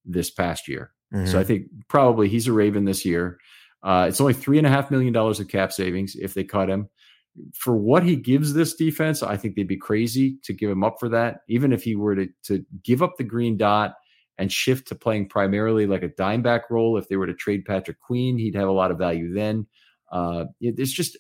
[0.06, 0.92] this past year.
[1.14, 1.26] Mm-hmm.
[1.26, 1.48] So I mm-hmm.
[1.48, 3.40] think probably he's a Raven this year.
[3.82, 6.70] Uh, it's only three and a half million dollars of cap savings if they cut
[6.70, 6.90] him.
[7.54, 10.98] For what he gives this defense, I think they'd be crazy to give him up
[11.00, 11.42] for that.
[11.48, 13.94] Even if he were to to give up the green dot
[14.38, 17.64] and shift to playing primarily like a dime back role, if they were to trade
[17.66, 19.68] Patrick Queen, he'd have a lot of value then.
[20.12, 21.18] Uh, it's just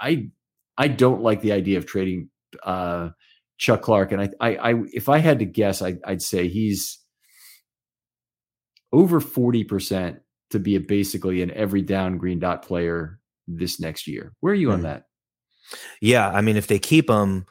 [0.00, 0.30] I, I
[0.78, 2.30] I don't like the idea of trading
[2.62, 3.10] uh,
[3.62, 6.98] Chuck Clark, and I, I, I if I had to guess, I, I'd say he's
[8.92, 10.18] over forty percent
[10.50, 14.32] to be a basically an every down green dot player this next year.
[14.40, 14.72] Where are you mm.
[14.72, 15.04] on that?
[16.00, 17.46] Yeah, I mean, if they keep him,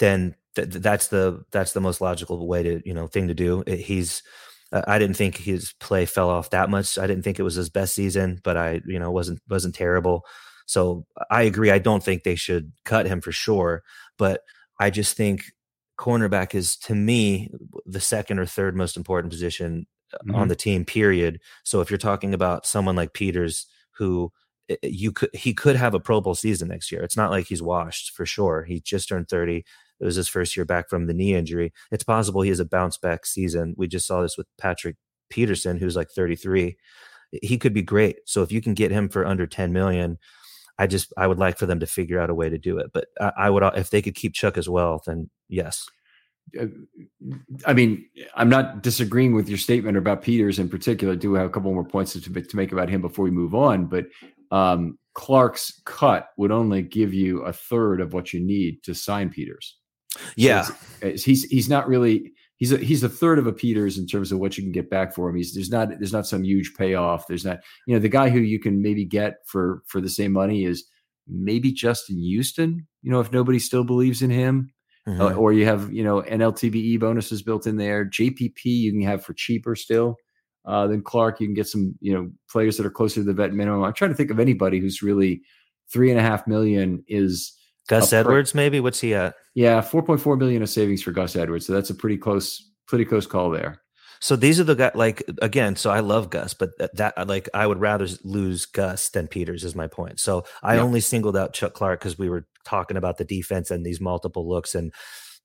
[0.00, 3.64] then th- that's the that's the most logical way to you know thing to do.
[3.66, 4.22] It, he's
[4.70, 6.98] uh, I didn't think his play fell off that much.
[6.98, 10.26] I didn't think it was his best season, but I you know wasn't wasn't terrible.
[10.66, 11.70] So I agree.
[11.70, 13.82] I don't think they should cut him for sure,
[14.18, 14.42] but
[14.78, 15.52] I just think
[15.98, 17.50] cornerback is to me
[17.86, 20.34] the second or third most important position uh, mm-hmm.
[20.34, 21.40] on the team period.
[21.64, 24.32] So if you're talking about someone like peters who
[24.68, 27.02] eh, eh, you could he could have a pro bowl season next year.
[27.02, 28.64] It's not like he's washed for sure.
[28.64, 29.64] He just turned 30
[30.00, 31.72] it was his first year back from the knee injury.
[31.92, 33.74] It's possible he has a bounce back season.
[33.76, 34.96] We just saw this with patrick
[35.30, 36.76] peterson who's like 33
[37.42, 38.16] he could be great.
[38.26, 40.18] So if you can get him for under 10 million
[40.78, 42.90] I just I would like for them to figure out a way to do it.
[42.92, 45.86] But I, I would uh, if they could keep Chuck as well, then yes.
[46.58, 46.66] Uh,
[47.66, 51.14] I mean, I'm not disagreeing with your statement about Peters in particular.
[51.14, 53.54] I do have a couple more points to, to make about him before we move
[53.54, 53.86] on.
[53.86, 54.06] But
[54.50, 59.30] um, Clark's cut would only give you a third of what you need to sign
[59.30, 59.76] Peters.
[60.36, 63.52] Yeah, so it's, it's, he's he's not really he's a, he's a third of a
[63.52, 65.36] Peters in terms of what you can get back for him.
[65.36, 67.26] He's there's not there's not some huge payoff.
[67.26, 70.32] There's not you know the guy who you can maybe get for for the same
[70.32, 70.84] money is
[71.28, 72.86] maybe Justin Houston.
[73.02, 74.70] You know if nobody still believes in him,
[75.06, 75.20] mm-hmm.
[75.20, 78.04] uh, or you have you know NLTBE bonuses built in there.
[78.04, 80.16] JPP you can have for cheaper still.
[80.66, 83.34] Uh, than Clark, you can get some, you know, players that are closer to the
[83.34, 83.84] vet minimum.
[83.84, 85.42] I'm trying to think of anybody who's really
[85.92, 87.52] three and a half million is
[87.88, 88.80] Gus Edwards, maybe.
[88.80, 89.34] What's he at?
[89.54, 91.66] Yeah, four point four million of savings for Gus Edwards.
[91.66, 93.80] So that's a pretty close, pretty close call there.
[94.20, 94.92] So these are the guys.
[94.94, 99.28] Like again, so I love Gus, but that like I would rather lose Gus than
[99.28, 100.18] Peters is my point.
[100.18, 100.82] So I yeah.
[100.82, 104.48] only singled out Chuck Clark because we were talking about the defense and these multiple
[104.48, 104.92] looks, and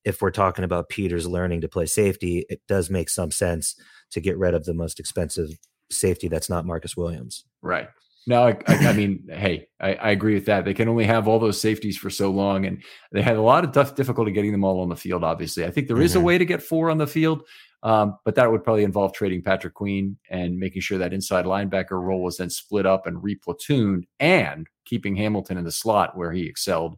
[0.05, 3.75] if we're talking about Peters learning to play safety, it does make some sense
[4.11, 5.49] to get rid of the most expensive
[5.91, 7.43] safety that's not Marcus Williams.
[7.61, 7.89] Right.
[8.27, 10.65] No, I, I, I mean, hey, I, I, agree with that.
[10.65, 13.63] They can only have all those safeties for so long, and they had a lot
[13.63, 15.23] of tough difficulty getting them all on the field.
[15.23, 16.21] Obviously, I think there is mm-hmm.
[16.21, 17.43] a way to get four on the field,
[17.81, 21.91] um, but that would probably involve trading Patrick Queen and making sure that inside linebacker
[21.91, 26.45] role was then split up and replatooned, and keeping Hamilton in the slot where he
[26.45, 26.97] excelled,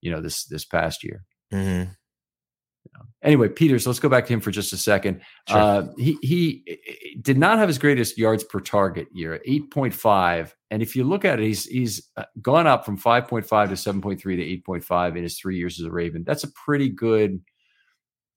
[0.00, 1.24] you know, this this past year.
[1.52, 1.92] Mm-hmm.
[3.22, 5.20] Anyway, Peters, let's go back to him for just a second.
[5.48, 5.58] Sure.
[5.58, 6.78] Uh, he he
[7.20, 10.54] did not have his greatest yards per target year, eight point five.
[10.70, 13.68] And if you look at it, he's he's uh, gone up from five point five
[13.68, 16.24] to seven point three to eight point five in his three years as a Raven.
[16.24, 17.40] That's a pretty good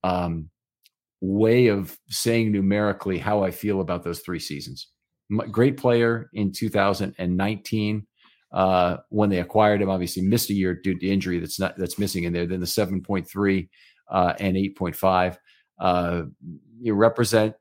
[0.04, 0.49] um,
[1.21, 4.88] way of saying numerically how I feel about those three seasons.
[5.51, 8.06] Great player in 2019
[8.54, 9.89] uh, when they acquired him.
[9.89, 11.39] Obviously, missed a year due to injury.
[11.39, 12.45] That's not that's missing in there.
[12.45, 13.69] Then the 7.3
[14.10, 15.38] uh, and 8.5
[15.80, 16.24] uh,
[16.80, 17.56] you represent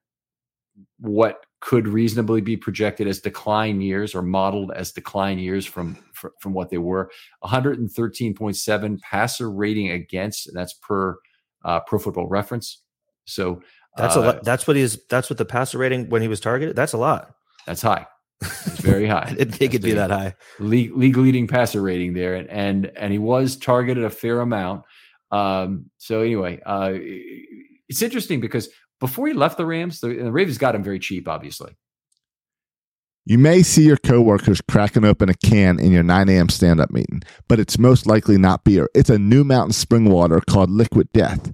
[0.98, 6.30] what could reasonably be projected as decline years or modeled as decline years from from,
[6.40, 7.11] from what they were
[7.44, 11.16] 113.7 passer rating against and that's per
[11.64, 12.83] uh, pro football reference
[13.24, 13.61] so
[13.96, 16.40] that's uh, a lot that's what he's that's what the passer rating when he was
[16.40, 17.35] targeted that's a lot
[17.66, 18.07] that's high
[18.40, 19.26] it's very high.
[19.26, 20.35] I didn't think it'd be that high.
[20.59, 24.85] League, league leading passer rating there, and and and he was targeted a fair amount.
[25.34, 28.68] Um, so anyway, uh, it's interesting because
[29.00, 31.76] before he left the Rams, the, the Ravens got him very cheap, obviously.
[33.26, 36.50] You may see your coworkers cracking open a can in your 9 a.m.
[36.50, 38.88] stand up meeting, but it's most likely not beer.
[38.94, 41.52] It's a new mountain spring water called Liquid Death.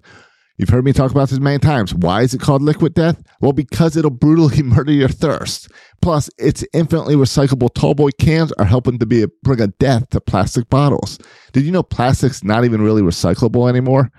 [0.60, 1.94] You've heard me talk about this many times.
[1.94, 3.22] Why is it called liquid death?
[3.40, 5.70] Well, because it'll brutally murder your thirst.
[6.02, 10.20] Plus, its infinitely recyclable tallboy cans are helping to be a, bring a death to
[10.20, 11.18] plastic bottles.
[11.52, 14.12] Did you know plastic's not even really recyclable anymore?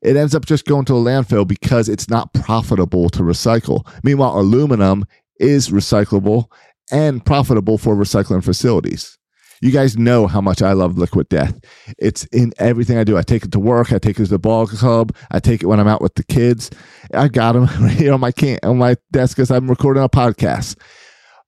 [0.00, 3.84] It ends up just going to a landfill because it's not profitable to recycle.
[4.04, 5.04] Meanwhile, aluminum
[5.40, 6.52] is recyclable
[6.92, 9.18] and profitable for recycling facilities.
[9.64, 11.58] You guys know how much I love Liquid Death.
[11.98, 13.16] It's in everything I do.
[13.16, 13.94] I take it to work.
[13.94, 15.16] I take it to the ball club.
[15.30, 16.70] I take it when I'm out with the kids.
[17.14, 20.08] I got them right here on my can on my desk because I'm recording a
[20.10, 20.76] podcast.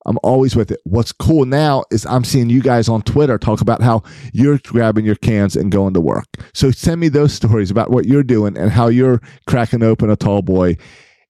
[0.06, 0.80] I'm always with it.
[0.84, 4.02] What's cool now is I'm seeing you guys on Twitter talk about how
[4.32, 6.24] you're grabbing your cans and going to work.
[6.54, 10.16] So send me those stories about what you're doing and how you're cracking open a
[10.16, 10.78] tall boy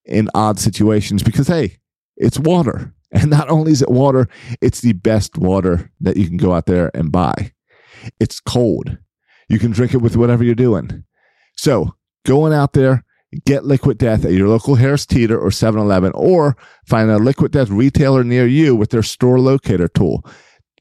[0.05, 1.79] in odd situations because hey,
[2.17, 2.95] it's water.
[3.13, 4.29] And not only is it water,
[4.61, 7.53] it's the best water that you can go out there and buy.
[8.19, 8.99] It's cold.
[9.49, 11.05] You can drink it with whatever you're doing.
[11.57, 13.05] So going out there,
[13.45, 17.71] get Liquid Death at your local Harris Teeter or 7-Eleven, or find a Liquid Death
[17.71, 20.25] retailer near you with their store locator tool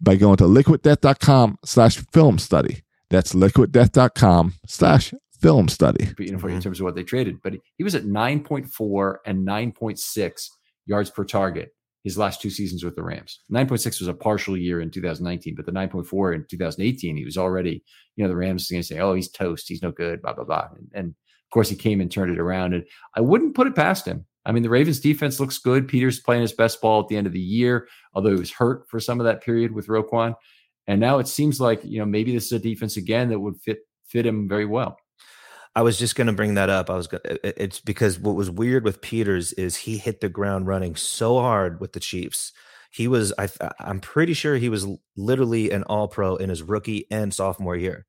[0.01, 2.81] by going to liquiddeath.com slash film study.
[3.09, 6.09] That's liquiddeath.com slash film study.
[6.17, 10.49] In terms of what they traded, but he was at 9.4 and 9.6
[10.87, 11.74] yards per target
[12.05, 13.39] his last two seasons with the Rams.
[13.51, 17.83] 9.6 was a partial year in 2019, but the 9.4 in 2018, he was already,
[18.15, 19.67] you know, the Rams is going to say, oh, he's toast.
[19.67, 20.67] He's no good, blah, blah, blah.
[20.77, 22.75] And, and, of course, he came and turned it around.
[22.75, 24.23] And I wouldn't put it past him.
[24.45, 25.87] I mean, the Ravens defense looks good.
[25.87, 28.87] Peters playing his best ball at the end of the year, although he was hurt
[28.87, 30.35] for some of that period with Roquan.
[30.85, 33.59] And now it seems like, you know, maybe this is a defense again that would
[33.61, 34.99] fit fit him very well.
[35.75, 36.89] I was just going to bring that up.
[36.89, 40.67] I was Gonna, it's because what was weird with Peters is he hit the ground
[40.67, 42.53] running so hard with the Chiefs.
[42.91, 47.07] He was I I'm pretty sure he was literally an all pro in his rookie
[47.11, 48.05] and sophomore year.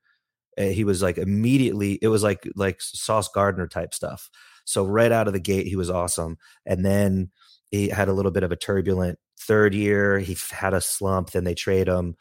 [0.59, 4.31] Eh, he was like immediately it was like like Sauce Gardner type stuff.
[4.64, 6.38] So right out of the gate he was awesome.
[6.66, 7.31] And then
[7.70, 10.18] he had a little bit of a turbulent third year.
[10.20, 12.16] He had a slump, then they trade him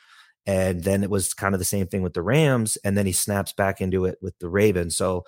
[0.48, 2.78] and then it was kind of the same thing with the Rams.
[2.84, 4.96] And then he snaps back into it with the Ravens.
[4.96, 5.24] So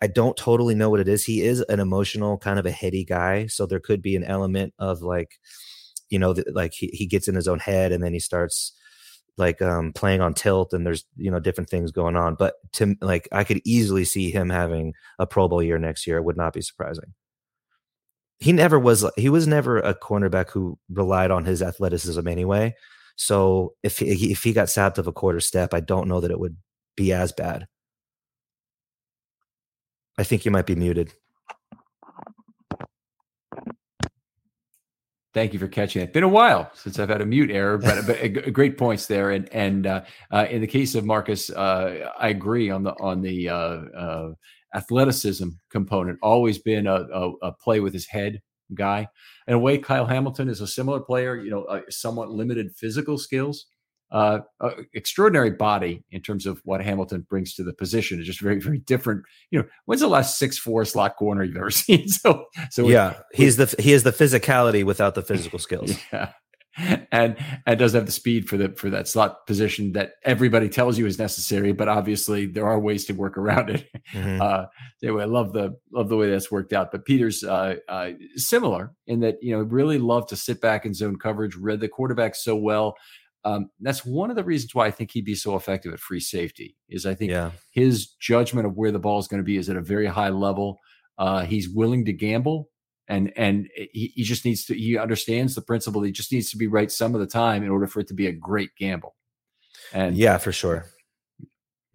[0.00, 1.24] I don't totally know what it is.
[1.24, 3.46] He is an emotional, kind of a heady guy.
[3.46, 5.38] So there could be an element of like,
[6.08, 8.72] you know, like he, he gets in his own head and then he starts
[9.38, 12.94] like um playing on tilt and there's you know different things going on but to
[13.00, 16.36] like i could easily see him having a pro bowl year next year it would
[16.36, 17.14] not be surprising
[18.38, 22.74] he never was he was never a cornerback who relied on his athleticism anyway
[23.16, 26.30] so if he, if he got sapped of a quarter step, I don't know that
[26.30, 26.56] it would
[26.96, 27.66] be as bad.
[30.18, 31.12] I think you might be muted.
[35.34, 36.12] Thank you for catching it.
[36.12, 39.30] Been a while since I've had a mute error, but, but great points there.
[39.30, 43.22] And and uh, uh, in the case of Marcus, uh, I agree on the on
[43.22, 44.32] the uh, uh,
[44.74, 46.18] athleticism component.
[46.22, 48.42] Always been a, a, a, play with his head
[48.74, 49.08] guy.
[49.46, 51.36] In a way, Kyle Hamilton is a similar player.
[51.36, 53.66] You know, uh, somewhat limited physical skills,
[54.12, 58.18] uh, uh, extraordinary body in terms of what Hamilton brings to the position.
[58.18, 59.22] It's just very, very different.
[59.50, 62.08] You know, when's the last six four slot corner you've ever seen?
[62.08, 65.92] So, so yeah, he's the he has the physicality without the physical skills.
[66.12, 66.32] Yeah,
[67.12, 70.98] and and doesn't have the speed for the for that slot position that everybody tells
[70.98, 71.72] you is necessary.
[71.72, 73.88] But obviously, there are ways to work around it.
[74.12, 74.40] Mm-hmm.
[74.40, 74.66] Uh,
[75.02, 76.90] anyway, I love the love the way that's worked out.
[76.90, 80.94] But Peters uh, uh, similar in that you know really loved to sit back in
[80.94, 82.96] zone coverage, read the quarterback so well.
[83.44, 86.20] Um, that's one of the reasons why I think he'd be so effective at free
[86.20, 86.76] safety.
[86.88, 87.50] Is I think yeah.
[87.70, 90.30] his judgment of where the ball is going to be is at a very high
[90.30, 90.78] level.
[91.18, 92.70] Uh, he's willing to gamble
[93.08, 96.56] and and he, he just needs to he understands the principle he just needs to
[96.56, 99.14] be right some of the time in order for it to be a great gamble.
[99.92, 100.86] And yeah for sure.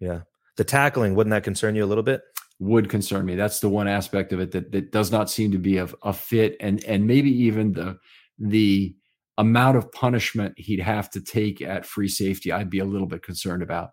[0.00, 0.20] Yeah.
[0.56, 2.22] The tackling wouldn't that concern you a little bit?
[2.60, 3.36] Would concern me.
[3.36, 6.12] That's the one aspect of it that that does not seem to be a, a
[6.12, 7.98] fit and and maybe even the
[8.38, 8.94] the
[9.38, 13.22] amount of punishment he'd have to take at free safety i'd be a little bit
[13.22, 13.90] concerned about.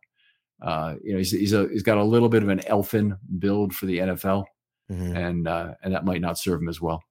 [0.61, 3.75] Uh, you know he's he's, a, he's got a little bit of an elfin build
[3.75, 4.45] for the nfl
[4.91, 5.15] mm-hmm.
[5.15, 7.03] and uh, and that might not serve him as well.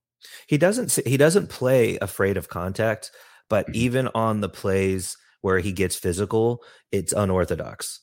[0.46, 3.10] He doesn't he doesn't play afraid of contact,
[3.48, 3.76] but mm-hmm.
[3.76, 8.00] even on the plays where he gets physical, it's unorthodox.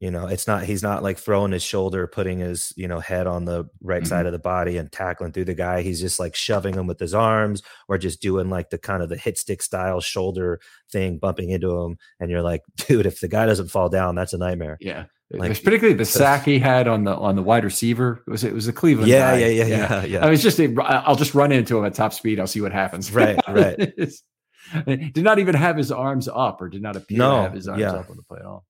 [0.00, 3.26] You know, it's not he's not like throwing his shoulder, putting his, you know, head
[3.26, 4.08] on the right mm-hmm.
[4.08, 5.82] side of the body and tackling through the guy.
[5.82, 9.10] He's just like shoving him with his arms or just doing like the kind of
[9.10, 10.58] the hit stick style shoulder
[10.90, 11.98] thing, bumping into him.
[12.18, 14.78] And you're like, dude, if the guy doesn't fall down, that's a nightmare.
[14.80, 15.04] Yeah.
[15.32, 18.24] Like, particularly the sack he had on the on the wide receiver.
[18.26, 19.08] It was it was a Cleveland?
[19.08, 20.26] Yeah, yeah, yeah, yeah, yeah, yeah.
[20.26, 22.40] I was just I'll just run into him at top speed.
[22.40, 23.12] I'll see what happens.
[23.12, 23.76] Right, right.
[24.86, 27.68] did not even have his arms up, or did not appear no, to have his
[27.68, 27.92] arms yeah.
[27.92, 28.64] up on the play at all.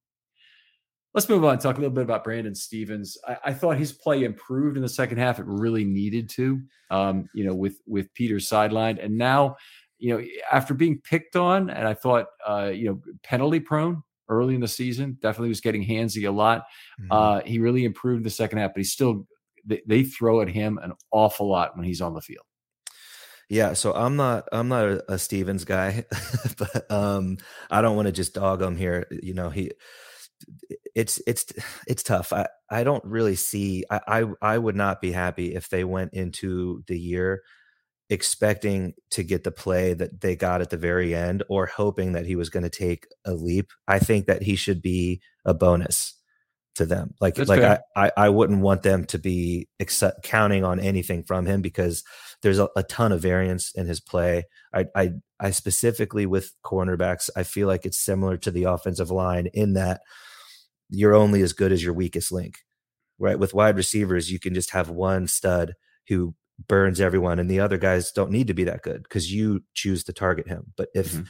[1.14, 1.58] Let's move on.
[1.58, 3.16] Talk a little bit about Brandon Stephens.
[3.26, 5.40] I, I, thought his play improved in the second half.
[5.40, 9.56] It really needed to, um, you know, with with Peter sidelined, and now,
[9.98, 14.54] you know, after being picked on, and I thought, uh, you know, penalty prone early
[14.54, 15.18] in the season.
[15.20, 16.64] Definitely was getting handsy a lot.
[17.00, 17.12] Mm-hmm.
[17.12, 19.26] Uh, he really improved the second half, but he's still
[19.66, 22.44] they, they, throw at him an awful lot when he's on the field.
[23.50, 26.04] Yeah, so I'm not I'm not a, Stephens guy,
[26.56, 27.38] but um,
[27.70, 29.06] I don't want to just dog him here.
[29.10, 29.72] You know, he
[30.94, 31.46] it's it's
[31.86, 32.32] it's tough.
[32.32, 33.84] I I don't really see.
[33.90, 37.42] I I, I would not be happy if they went into the year
[38.10, 42.26] expecting to get the play that they got at the very end or hoping that
[42.26, 43.70] he was going to take a leap.
[43.86, 46.14] I think that he should be a bonus
[46.74, 47.14] to them.
[47.20, 51.22] Like That's like I, I, I wouldn't want them to be accept, counting on anything
[51.22, 52.02] from him because
[52.42, 54.44] there's a, a ton of variance in his play.
[54.74, 59.46] I, I I specifically with cornerbacks, I feel like it's similar to the offensive line
[59.54, 60.00] in that
[60.88, 62.58] you're only as good as your weakest link.
[63.18, 63.38] Right?
[63.38, 65.74] With wide receivers, you can just have one stud
[66.08, 66.34] who
[66.68, 70.04] burns everyone and the other guys don't need to be that good because you choose
[70.04, 70.72] to target him.
[70.76, 71.22] But if mm-hmm.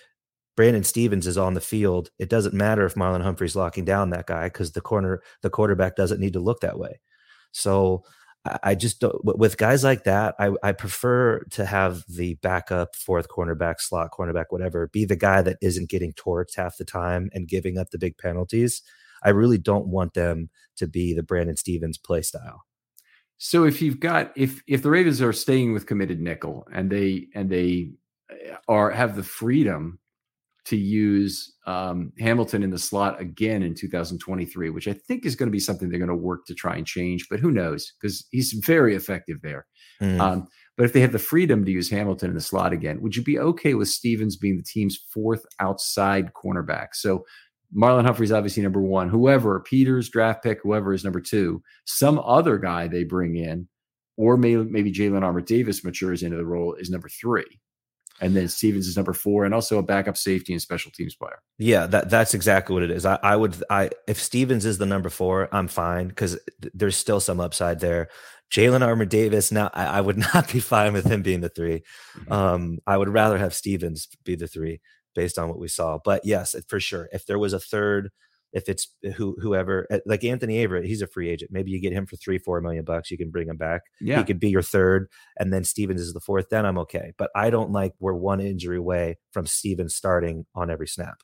[0.56, 4.26] Brandon Stephens is on the field, it doesn't matter if Marlon Humphrey's locking down that
[4.26, 7.00] guy because the corner the quarterback doesn't need to look that way.
[7.52, 8.04] So
[8.62, 13.28] I just don't, with guys like that, I, I prefer to have the backup fourth
[13.28, 17.48] cornerback, slot cornerback, whatever, be the guy that isn't getting torched half the time and
[17.48, 18.80] giving up the big penalties.
[19.22, 22.62] I really don't want them to be the Brandon Stephens play style.
[23.42, 27.28] So if you've got if if the Ravens are staying with committed nickel and they
[27.34, 27.92] and they
[28.30, 29.98] uh, are have the freedom
[30.66, 35.46] to use um, Hamilton in the slot again in 2023, which I think is going
[35.46, 37.94] to be something they're going to work to try and change, but who knows?
[37.98, 39.66] Because he's very effective there.
[40.02, 40.20] Mm.
[40.20, 43.16] Um, but if they have the freedom to use Hamilton in the slot again, would
[43.16, 46.88] you be okay with Stephens being the team's fourth outside cornerback?
[46.92, 47.24] So
[47.76, 49.08] Marlon Humphrey's obviously number one.
[49.08, 51.62] Whoever, Peters, draft pick, whoever is number two.
[51.84, 53.68] Some other guy they bring in,
[54.16, 57.60] or maybe, maybe Jalyn Armour Davis matures into the role, is number three.
[58.22, 61.38] And then Stephens is number four, and also a backup safety and special teams player.
[61.58, 63.06] Yeah, that that's exactly what it is.
[63.06, 66.98] I, I would, I if Stephens is the number four, I'm fine because th- there's
[66.98, 68.08] still some upside there.
[68.50, 71.82] Jalyn Armour Davis, now I, I, would not be fine with him being the 3
[72.18, 72.32] mm-hmm.
[72.32, 74.80] Um, I would rather have Stephens be the three
[75.14, 75.98] based on what we saw.
[76.04, 78.10] But yes, for sure, if there was a third,
[78.52, 81.52] if it's who whoever eh, like Anthony Averett, he's a free agent.
[81.52, 83.10] Maybe you get him for three, four million bucks.
[83.10, 83.82] You can bring him back.
[84.00, 84.18] Yeah.
[84.18, 86.48] He could be your third, and then Stephens is the fourth.
[86.50, 87.12] Then I'm okay.
[87.16, 91.22] But I don't like we're one injury away from Stephens starting on every snap.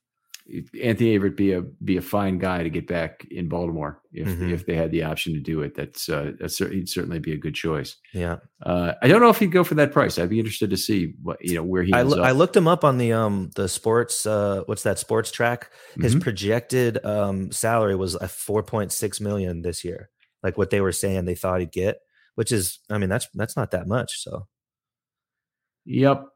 [0.82, 4.52] Anthony Averett be a be a fine guy to get back in Baltimore if mm-hmm.
[4.52, 5.74] if they had the option to do it.
[5.74, 7.96] That's uh, that's he'd certainly be a good choice.
[8.14, 10.18] Yeah, uh, I don't know if he'd go for that price.
[10.18, 11.92] I'd be interested to see what you know where he.
[11.92, 15.32] I, lo- I looked him up on the um the sports uh what's that sports
[15.32, 15.70] track.
[16.00, 16.22] His mm-hmm.
[16.22, 20.10] projected um salary was a four point six million this year.
[20.42, 21.98] Like what they were saying they thought he'd get,
[22.36, 24.22] which is I mean that's that's not that much.
[24.22, 24.46] So
[25.86, 26.26] Yep.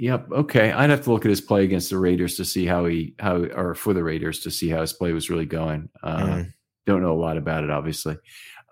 [0.00, 0.32] Yep.
[0.32, 0.72] Okay.
[0.72, 3.36] I'd have to look at his play against the Raiders to see how he how
[3.36, 5.90] or for the Raiders to see how his play was really going.
[6.02, 6.52] Uh, mm.
[6.86, 8.16] Don't know a lot about it, obviously.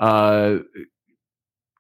[0.01, 0.61] Uh,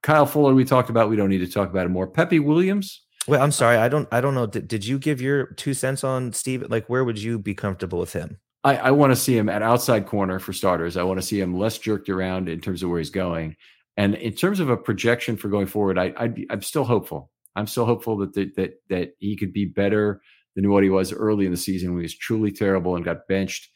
[0.03, 1.09] Kyle Fuller, we talked about.
[1.09, 2.07] We don't need to talk about it more.
[2.07, 3.07] Pepe Williams.
[3.26, 3.78] Well, I'm sorry.
[3.78, 4.07] I don't.
[4.12, 4.44] I don't know.
[4.44, 6.66] Did, did you give your two cents on Steve?
[6.68, 8.38] Like, where would you be comfortable with him?
[8.64, 10.99] I, I want to see him at outside corner for starters.
[10.99, 13.57] I want to see him less jerked around in terms of where he's going.
[13.96, 17.30] And in terms of a projection for going forward, I, i am still hopeful.
[17.59, 20.22] I'm still hopeful that, the, that that he could be better
[20.54, 23.28] than what he was early in the season when he was truly terrible and got
[23.28, 23.68] benched.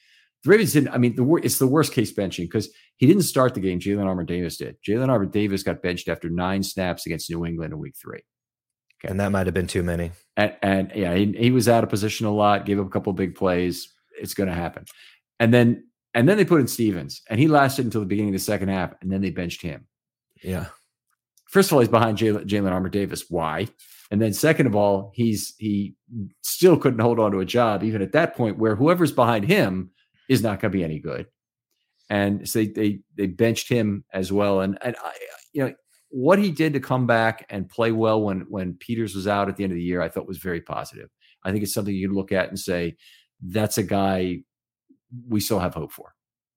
[0.44, 0.90] The Ravens didn't.
[0.90, 3.80] I mean, the it's the worst case benching because he didn't start the game.
[3.80, 4.76] Jalyn Armour Davis did.
[4.86, 8.22] Jalyn Armour Davis got benched after nine snaps against New England in Week Three.
[9.04, 9.10] Okay.
[9.10, 10.12] And that might have been too many.
[10.36, 12.66] And, and yeah, he, he, was out of position a lot.
[12.66, 13.92] Gave up a couple big plays.
[14.20, 14.84] It's going to happen.
[15.40, 18.40] And then and then they put in Stephens, and he lasted until the beginning of
[18.40, 19.86] the second half, and then they benched him.
[20.42, 20.66] Yeah.
[21.53, 23.26] First of all, he's behind Jalyn Armour Davis.
[23.28, 23.68] Why?
[24.11, 25.94] And then second of all, he's he
[26.42, 29.90] still couldn't hold on to a job even at that point where whoever's behind him
[30.28, 31.26] is not going to be any good.
[32.09, 34.61] And so they they they benched him as well.
[34.61, 35.12] And and I,
[35.53, 35.74] you know
[36.09, 39.57] what he did to come back and play well when when Peters was out at
[39.57, 41.11] the end of the year, I thought was very positive.
[41.44, 42.96] I think it's something you can look at and say
[43.42, 44.40] that's a guy
[45.28, 46.14] we still have hope for.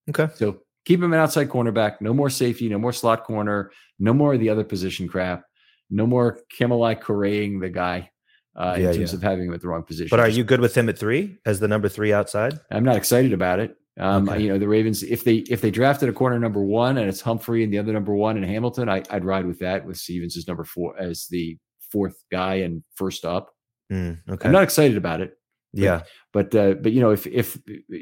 [0.09, 0.27] Okay.
[0.35, 2.01] So keep him an outside cornerback.
[2.01, 2.69] No more safety.
[2.69, 3.71] No more slot corner.
[3.99, 5.43] No more of the other position crap.
[5.89, 8.09] No more Kamalei Correaing the guy
[8.55, 9.17] uh, yeah, in terms yeah.
[9.17, 10.09] of having him at the wrong position.
[10.09, 12.59] But are you good with him at three as the number three outside?
[12.71, 13.75] I'm not excited about it.
[13.99, 14.41] Um, okay.
[14.41, 17.21] You know, the Ravens if they if they drafted a corner number one and it's
[17.21, 20.35] Humphrey and the other number one and Hamilton, I, would ride with that with Stephens
[20.35, 21.57] as number four as the
[21.91, 23.51] fourth guy and first up.
[23.91, 24.47] Mm, okay.
[24.47, 25.37] I'm not excited about it.
[25.83, 26.01] Yeah,
[26.31, 27.57] but but, uh, but you know if if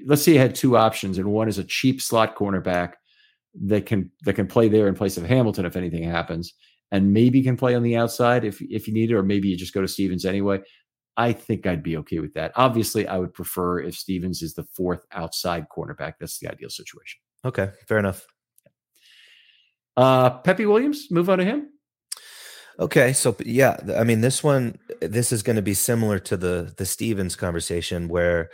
[0.06, 2.94] let's say you had two options and one is a cheap slot cornerback
[3.66, 6.54] that can that can play there in place of Hamilton if anything happens,
[6.92, 9.58] and maybe can play on the outside if if you need it, or maybe you
[9.58, 10.62] just go to Stephens anyway.
[11.16, 12.52] I think I'd be okay with that.
[12.56, 16.14] Obviously, I would prefer if Stephens is the fourth outside cornerback.
[16.20, 17.20] That's the ideal situation.
[17.46, 18.26] Okay, fair enough.
[19.96, 21.70] Uh, Pepe Williams, move on to him.
[22.80, 26.74] Okay, so yeah, I mean this one, this is going to be similar to the
[26.78, 28.50] the Stephens conversation where,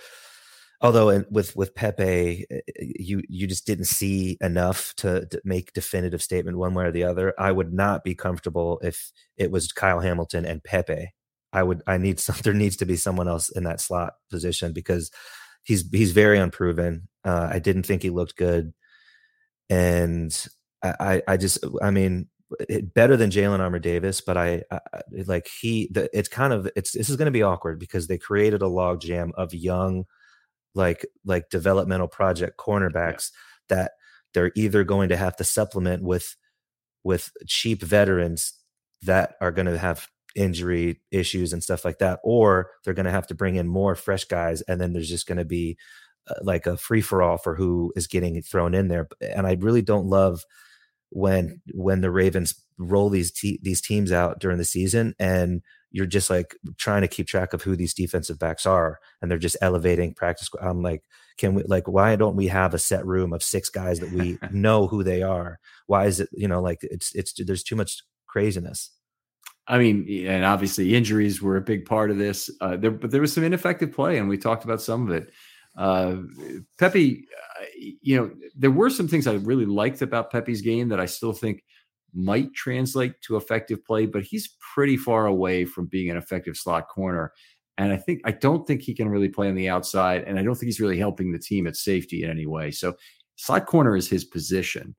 [0.82, 6.22] although with with Pepe, eh, you you just didn't see enough to, to, make definitive
[6.22, 7.34] statement one way or the other.
[7.40, 11.14] I would not be comfortable if it was Kyle Hamilton and Pepe.
[11.54, 14.74] I would I need some there needs to be someone else in that slot position
[14.74, 15.12] because
[15.64, 17.08] he's he's very unproven.
[17.24, 18.74] Uh, I didn't think he looked good,
[19.70, 20.36] and
[20.84, 22.28] I I just I mean
[22.94, 24.80] better than Jalyn Armour Davis, but I, I,
[25.26, 25.90] like he.
[25.92, 28.68] The, it's kind of it's this is going to be awkward because they created a
[28.68, 30.06] log jam of young,
[30.74, 33.32] like like developmental project cornerbacks
[33.70, 33.76] yeah.
[33.76, 33.92] that
[34.34, 36.36] they're either going to have to supplement with
[37.04, 38.54] with cheap veterans
[39.04, 43.12] that are going to have injury issues and stuff like that, or they're going to
[43.12, 45.78] have to bring in more fresh guys, and then there's just going to be
[46.30, 49.08] uh, like a free for all for who is getting thrown in there.
[49.22, 50.44] And I really don't love
[51.10, 56.06] when when the Ravens roll these te- these teams out during the season and you're
[56.06, 59.58] just like trying to keep track of who these defensive backs are and they're just
[59.62, 61.04] elevating practice i'm like
[61.38, 64.38] can we like why don't we have a set room of six guys that we
[64.52, 68.02] know who they are why is it you know like it's it's there's too much
[68.28, 68.92] craziness
[69.68, 72.50] I mean, and obviously injuries were a big part of this.
[72.60, 75.32] Uh, there, but there was some ineffective play, and we talked about some of it.
[75.78, 76.18] Uh,
[76.78, 77.26] Pepe,
[77.60, 77.66] uh,
[78.02, 81.34] you know, there were some things I really liked about Pepe's game that I still
[81.34, 81.64] think
[82.14, 86.88] might translate to effective play, but he's pretty far away from being an effective slot
[86.88, 87.32] corner.
[87.78, 90.44] And I think I don't think he can really play on the outside, and I
[90.44, 92.72] don't think he's really helping the team at safety in any way.
[92.72, 92.96] So
[93.38, 94.96] slot corner is his position,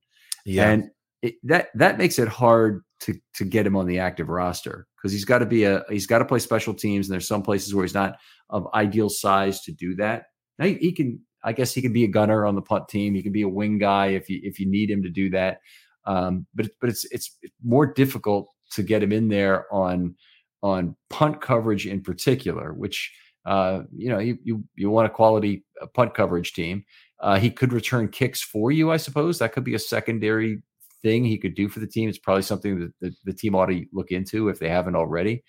[0.47, 0.71] yeah.
[0.71, 0.91] and
[1.21, 5.13] it, that that makes it hard to to get him on the active roster because
[5.13, 7.75] he's got to be a he's got to play special teams, and there's some places
[7.75, 8.17] where he's not
[8.49, 10.25] of ideal size to do that.
[10.61, 13.15] Now he, he can, I guess, he can be a gunner on the punt team.
[13.15, 15.59] He can be a wing guy if you if you need him to do that.
[16.05, 20.15] Um, but but it's it's more difficult to get him in there on
[20.63, 23.13] on punt coverage in particular, which
[23.47, 26.85] uh, you know you you, you want a quality uh, punt coverage team.
[27.21, 29.39] Uh, he could return kicks for you, I suppose.
[29.39, 30.63] That could be a secondary
[31.03, 32.09] thing he could do for the team.
[32.09, 35.43] It's probably something that the, the team ought to look into if they haven't already.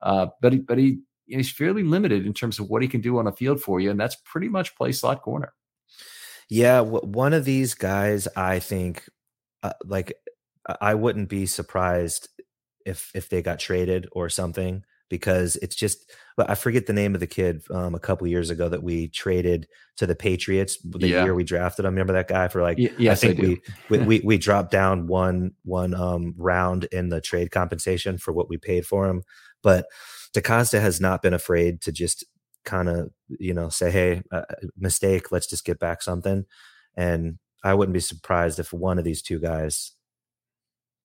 [0.00, 0.98] Uh, but he, but he
[1.28, 3.90] he's fairly limited in terms of what he can do on a field for you,
[3.90, 5.52] and that's pretty much play slot corner.
[6.48, 9.08] Yeah, one of these guys, I think,
[9.62, 10.14] uh, like
[10.80, 12.28] I wouldn't be surprised
[12.86, 17.20] if if they got traded or something because it's just I forget the name of
[17.20, 19.66] the kid um, a couple years ago that we traded
[19.96, 21.24] to the Patriots the yeah.
[21.24, 21.92] year we drafted him.
[21.92, 23.60] Remember that guy for like y- yes, I think I we,
[23.90, 28.48] we, we we dropped down one one um, round in the trade compensation for what
[28.48, 29.22] we paid for him,
[29.62, 29.86] but
[30.34, 32.24] DeCosta has not been afraid to just
[32.64, 34.42] kind of you know say hey uh,
[34.76, 36.44] mistake let's just get back something
[36.96, 39.92] and I wouldn't be surprised if one of these two guys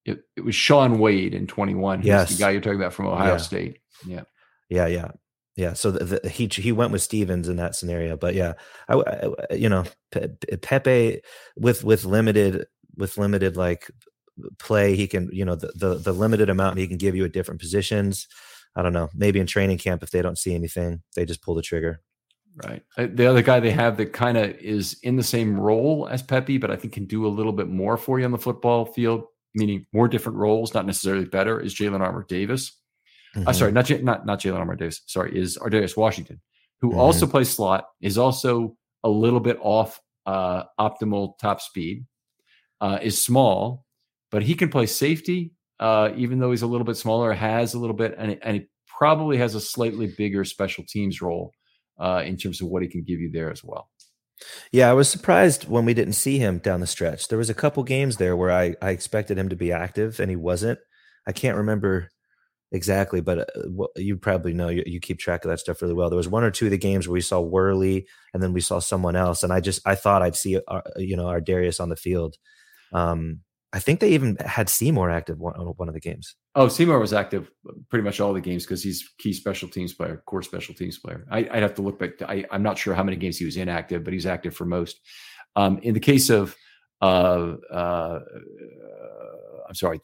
[0.06, 2.00] it, it was Shaun Wade in 21.
[2.00, 2.30] He's yes.
[2.30, 3.38] the guy you're talking about from Ohio yeah.
[3.38, 3.80] State.
[4.06, 4.24] Yeah.
[4.70, 4.88] Yeah.
[4.88, 5.12] Yeah.
[5.56, 5.74] Yeah.
[5.74, 8.54] So the, the, he, he went with Stephens in that scenario, but yeah,
[8.90, 9.86] I, I you know,
[10.62, 11.22] Pepe
[11.56, 12.66] with, with limited,
[12.98, 13.90] with limited like
[14.60, 17.34] play, he can, you know, the, the, the limited amount he can give you at
[17.34, 18.28] different positions.
[18.76, 19.10] I don't know.
[19.14, 22.02] Maybe in training camp, if they don't see anything, they just pull the trigger.
[22.56, 22.84] Right.
[22.98, 26.22] Uh, the other guy they have that kind of is in the same role as
[26.22, 28.86] Pepe, but I think can do a little bit more for you on the football
[28.86, 32.80] field meaning more different roles, not necessarily better, is Jalyn Armour Davis.
[33.36, 33.50] Uh, mm-hmm.
[33.50, 35.02] Uh, sorry, not not not Jalyn Armour Davis.
[35.08, 36.42] Sorry, is Ar'Darius Washington,
[36.82, 37.00] who mm-hmm.
[37.00, 42.06] also plays slot, is also a little bit off uh, optimal top speed,
[42.82, 43.86] uh, is small,
[44.32, 45.52] but he can play safety,
[45.84, 48.68] uh, even though he's a little bit smaller, has a little bit, and, and he
[48.88, 51.52] probably has a slightly bigger special teams role
[52.00, 53.90] uh, in terms of what he can give you there as well.
[54.72, 57.28] Yeah, I was surprised when we didn't see him down the stretch.
[57.28, 60.30] There was a couple games there where I, I expected him to be active and
[60.30, 60.80] he wasn't.
[61.28, 62.10] I can't remember
[62.72, 66.10] exactly, but uh, you probably know you, you, keep track of that stuff really well.
[66.10, 68.62] There was one or two of the games where we saw Worley and then we
[68.62, 71.80] saw someone else, and I just I thought I'd see our, uh, you know Ar'Darius
[71.80, 72.36] on the field.
[72.94, 73.42] Um,
[73.74, 76.36] I think they even had Seymour active on one of the games.
[76.54, 77.50] Oh, Seymour was active
[77.90, 81.26] pretty much all the games because he's key special teams player, core special teams player.
[81.32, 82.20] I, would have to look back.
[82.20, 84.66] To, I, am not sure how many games he was inactive, but he's active for
[84.66, 85.02] most.
[85.56, 86.56] Um, in the case of,
[87.02, 88.20] uh, uh,
[89.68, 90.00] I'm sorry,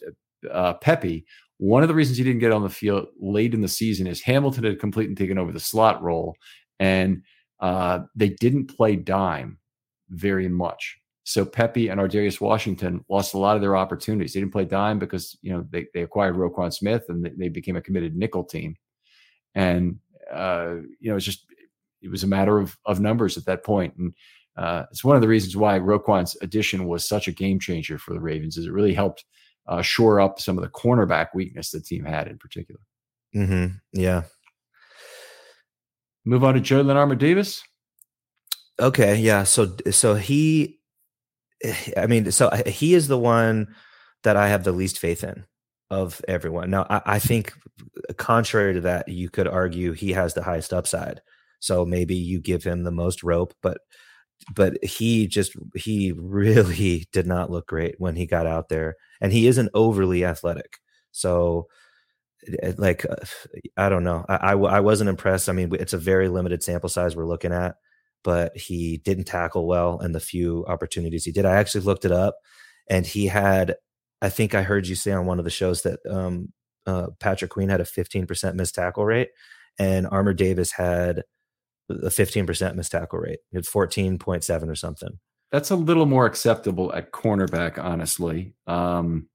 [0.52, 1.26] uh, Pepe,
[1.58, 4.22] one of the reasons he didn't get on the field late in the season is
[4.22, 6.36] Hamilton had completely taken over the slot role,
[6.80, 7.22] and
[7.60, 9.60] uh, they didn't play dime
[10.10, 10.98] very much.
[11.24, 14.34] So Pepe and Ar'Darius Washington lost a lot of their opportunities.
[14.34, 17.50] They didn't play dime because you know they, they acquired Roquan Smith and they, they
[17.50, 18.76] became a committed nickel team.
[19.54, 20.00] And
[20.32, 21.46] uh, you know it's just
[22.02, 23.96] it was a matter of of numbers at that point.
[23.98, 24.14] And
[24.58, 28.14] uh, it's one of the reasons why Roquan's addition was such a game changer for
[28.14, 28.58] the Ravens.
[28.58, 29.24] Is it really helped
[29.70, 32.82] uh, shore up some of the cornerback weakness the team had in particular.
[33.36, 33.76] Mm-hmm.
[33.94, 34.24] Yeah.
[36.26, 37.64] Move on to Jalyn Armour Davis.
[38.80, 39.44] Okay, yeah.
[39.44, 40.79] So so he
[41.98, 43.74] I mean, so uh, he is the one
[44.24, 45.46] that I have the least faith in
[45.92, 46.70] of everyone.
[46.70, 47.54] Now, I, I, think,
[48.10, 51.22] uh, contrary to that, you could argue he has the highest upside.
[51.60, 53.80] So maybe you give him the most rope, but
[54.56, 59.34] but he just he really did not look great when he got out there, and
[59.34, 60.78] he isn't overly athletic.
[61.12, 61.68] So
[62.64, 63.16] uh, like uh,
[63.76, 65.50] I don't know, I, I, I wasn't impressed.
[65.50, 67.76] I mean, it's a very limited sample size we're looking at
[68.24, 71.46] but he didn't tackle well in the few opportunities he did.
[71.46, 72.36] I actually looked it up,
[72.90, 73.76] and he had.
[74.22, 76.52] I think I heard you say on one of the shows that um,
[76.86, 79.30] uh, Patrick Queen had a 15% missed tackle rate,
[79.78, 81.24] and Armour Davis had
[81.90, 83.40] a 15% missed tackle rate.
[83.52, 85.20] He had 14.7 or something.
[85.52, 88.54] That's a little more acceptable at cornerback, honestly.
[88.68, 89.30] Um,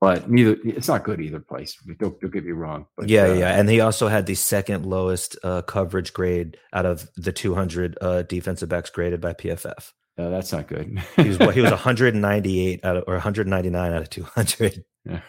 [0.00, 1.76] but neither it's not good either place.
[1.98, 2.86] Don't, don't get me wrong.
[2.96, 6.86] But, yeah, uh, yeah, and he also had the second lowest uh, coverage grade out
[6.86, 9.92] of the 200 uh, defensive backs graded by PFF.
[10.16, 10.98] No, that's not good.
[11.16, 14.84] he was he was 198 out of, or 199 out of 200.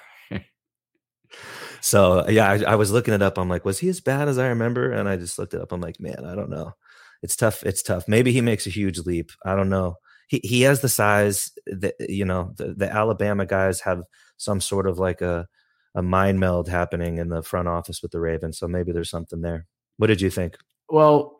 [1.81, 3.37] so yeah, I, I was looking it up.
[3.37, 4.91] I'm like, was he as bad as I remember?
[4.91, 5.71] And I just looked it up.
[5.71, 6.73] I'm like, man, I don't know.
[7.21, 7.63] It's tough.
[7.63, 8.07] It's tough.
[8.07, 9.31] Maybe he makes a huge leap.
[9.45, 9.97] I don't know.
[10.27, 14.01] He he has the size that you know the, the Alabama guys have
[14.41, 15.47] some sort of like a
[15.93, 18.57] a mind meld happening in the front office with the Ravens.
[18.57, 19.67] So maybe there's something there.
[19.97, 20.57] What did you think?
[20.89, 21.37] Well,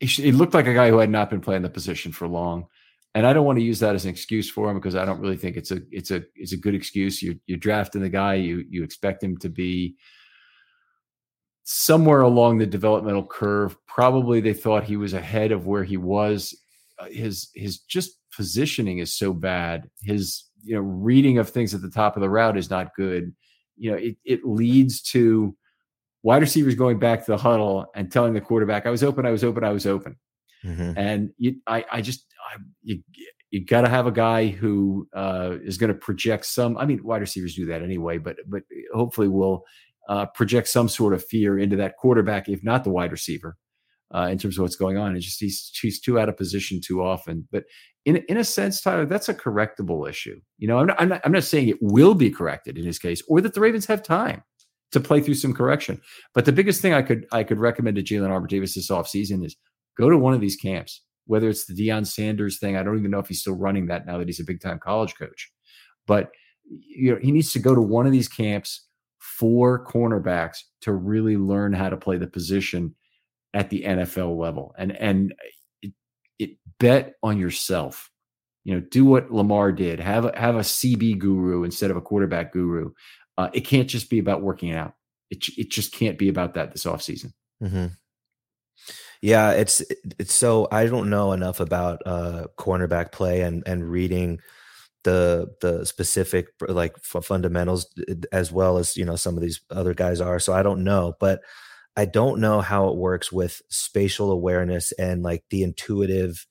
[0.00, 2.66] he looked like a guy who had not been playing the position for long,
[3.14, 5.20] and I don't want to use that as an excuse for him because I don't
[5.20, 7.22] really think it's a it's a it's a good excuse.
[7.22, 9.96] You you're drafting the guy, you you expect him to be
[11.64, 13.76] somewhere along the developmental curve.
[13.86, 16.54] Probably they thought he was ahead of where he was.
[16.98, 19.88] Uh, his his just positioning is so bad.
[20.02, 23.34] His you know reading of things at the top of the route is not good.
[23.76, 25.56] You know it, it leads to
[26.24, 29.30] wide receivers going back to the huddle and telling the quarterback i was open i
[29.30, 30.16] was open i was open.
[30.64, 30.92] Mm-hmm.
[30.96, 33.02] and you, I, I just I, you,
[33.50, 37.04] you got to have a guy who uh, is going to project some i mean
[37.04, 38.62] wide receivers do that anyway but but
[38.92, 39.64] hopefully will
[40.08, 43.56] uh, project some sort of fear into that quarterback if not the wide receiver
[44.12, 45.16] uh, in terms of what's going on.
[45.16, 47.46] It's just he's too out of position too often.
[47.50, 47.64] But
[48.04, 50.40] in in a sense, Tyler, that's a correctable issue.
[50.58, 52.98] You know, I'm not, I'm not, I'm not saying it will be corrected in his
[52.98, 54.42] case, or that the Ravens have time
[54.92, 56.00] to play through some correction.
[56.34, 59.44] But the biggest thing I could I could recommend to Jalyn Armour Davis this offseason
[59.44, 59.56] is
[59.98, 62.76] go to one of these camps, whether it's the Deion Sanders thing.
[62.76, 64.78] I don't even know if he's still running that now that he's a big time
[64.78, 65.50] college coach.
[66.06, 66.30] But
[66.64, 68.86] you know, he needs to go to one of these camps
[69.18, 72.94] for cornerbacks to really learn how to play the position
[73.54, 74.74] at the NFL level.
[74.76, 75.34] And and
[75.80, 75.92] it,
[76.38, 78.10] it bet on yourself.
[78.64, 80.00] You know, do what Lamar did.
[80.00, 82.92] Have a, have a CB guru instead of a quarterback guru.
[83.36, 84.94] Uh, it can't just be about working out.
[85.30, 87.32] It it just can't be about that this offseason.
[87.62, 87.86] Mm-hmm.
[89.22, 89.82] Yeah, it's
[90.18, 94.40] it's so I don't know enough about uh cornerback play and and reading
[95.04, 97.86] the the specific like fundamentals
[98.32, 101.14] as well as you know some of these other guys are so i don't know
[101.20, 101.40] but
[101.96, 106.46] i don't know how it works with spatial awareness and like the intuitive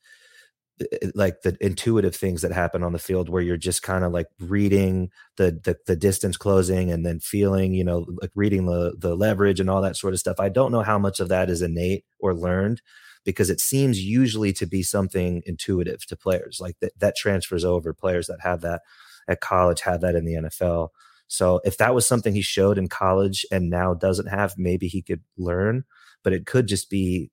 [0.81, 4.03] eh, eh, like the intuitive things that happen on the field where you're just kind
[4.03, 8.65] of like reading the, the, the distance closing and then feeling you know like reading
[8.65, 11.29] the the leverage and all that sort of stuff i don't know how much of
[11.29, 12.81] that is innate or learned
[13.25, 17.93] because it seems usually to be something intuitive to players like that that transfers over
[17.93, 18.81] players that have that
[19.27, 20.89] at college have that in the NFL.
[21.33, 25.01] So if that was something he showed in college and now doesn't have, maybe he
[25.01, 25.83] could learn,
[26.23, 27.31] but it could just be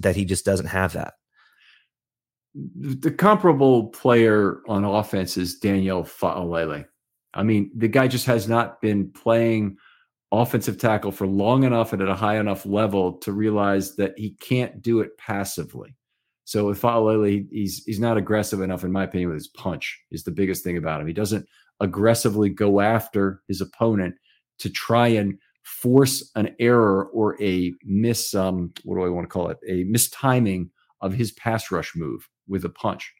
[0.00, 1.14] that he just doesn't have that.
[2.52, 6.84] The comparable player on offense is Daniel Faalele.
[7.32, 9.76] I mean, the guy just has not been playing
[10.32, 14.30] offensive tackle for long enough and at a high enough level to realize that he
[14.40, 15.94] can't do it passively.
[16.52, 20.24] So with Faalele, he's he's not aggressive enough, in my opinion, with his punch is
[20.24, 21.06] the biggest thing about him.
[21.06, 21.46] He doesn't
[21.80, 24.16] aggressively go after his opponent
[24.58, 29.32] to try and force an error or a miss um what do I want to
[29.32, 29.56] call it?
[29.66, 30.68] A mistiming
[31.00, 33.10] of his pass rush move with a punch.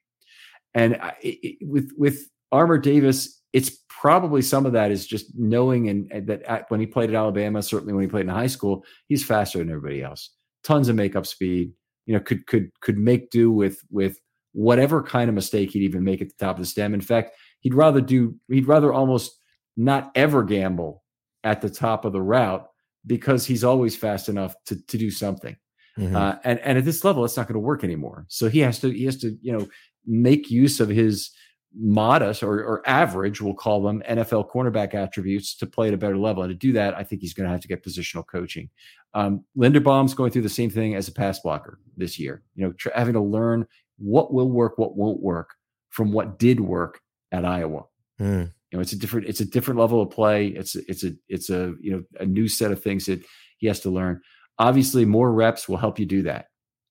[0.75, 6.13] And it, with with Armour Davis, it's probably some of that is just knowing and,
[6.13, 8.85] and that at, when he played at Alabama, certainly when he played in high school,
[9.09, 10.35] he's faster than everybody else.
[10.65, 11.73] Tons of makeup speed.
[12.07, 14.19] You know, could could could make do with with
[14.53, 16.95] whatever kind of mistake he'd even make at the top of the stem.
[16.95, 19.39] In fact, he'd rather do he'd rather almost
[19.77, 21.03] not ever gamble
[21.45, 22.67] at the top of the route
[23.07, 25.57] because he's always fast enough to to do something.
[25.99, 26.17] Mm-hmm.
[26.17, 28.27] Uh, and and at this level, it's not going to work anymore.
[28.29, 29.69] So he has to he has to you know
[30.07, 31.31] make use of his
[31.75, 36.17] modest or, or average, we'll call them NFL cornerback attributes to play at a better
[36.17, 36.43] level.
[36.43, 38.69] And to do that, I think he's going to have to get positional coaching.
[39.15, 42.73] Um, Linderbaum's going through the same thing as a pass blocker this year, you know,
[42.73, 43.67] tr- having to learn
[43.99, 45.55] what will work, what won't work
[45.91, 47.01] from what did work
[47.31, 47.85] at Iowa.
[48.21, 48.53] Mm.
[48.71, 50.49] You know, it's a different, it's a different level of play.
[50.49, 53.23] It's, it's a, it's a, you know, a new set of things that
[53.59, 54.21] he has to learn.
[54.59, 56.47] Obviously, more reps will help you do that.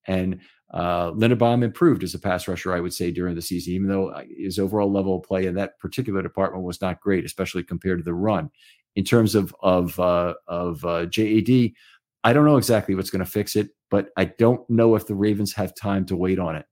[0.07, 0.41] And
[0.73, 4.09] uh, Linderbaum improved as a pass rusher, I would say, during the season, even though
[4.09, 7.99] uh, his overall level of play in that particular department was not great, especially compared
[7.99, 8.49] to the run.
[8.95, 11.71] In terms of of uh, of uh, JAD,
[12.23, 15.15] I don't know exactly what's going to fix it, but I don't know if the
[15.15, 16.65] Ravens have time to wait on it,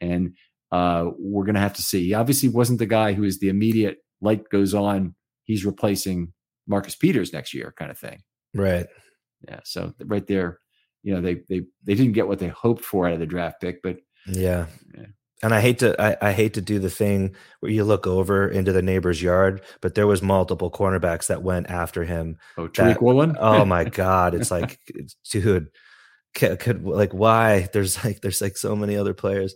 [0.00, 0.34] and
[0.72, 2.06] uh, we're going to have to see.
[2.06, 5.14] He obviously wasn't the guy who is the immediate light goes on.
[5.44, 6.32] He's replacing
[6.66, 8.22] Marcus Peters next year, kind of thing.
[8.54, 8.86] Right.
[9.46, 9.60] Yeah.
[9.64, 10.58] So right there,
[11.04, 13.60] you know they they they didn't get what they hoped for out of the draft
[13.60, 14.66] pick, but yeah.
[14.96, 15.06] yeah.
[15.42, 18.48] And I hate to I, I, hate to do the thing where you look over
[18.48, 22.38] into the neighbor's yard, but there was multiple cornerbacks that went after him.
[22.56, 23.36] Oh, Tariq Woolen.
[23.38, 24.78] oh my god, it's like,
[25.30, 25.68] dude,
[26.34, 27.68] could, could, like why?
[27.74, 29.54] There's like there's like so many other players.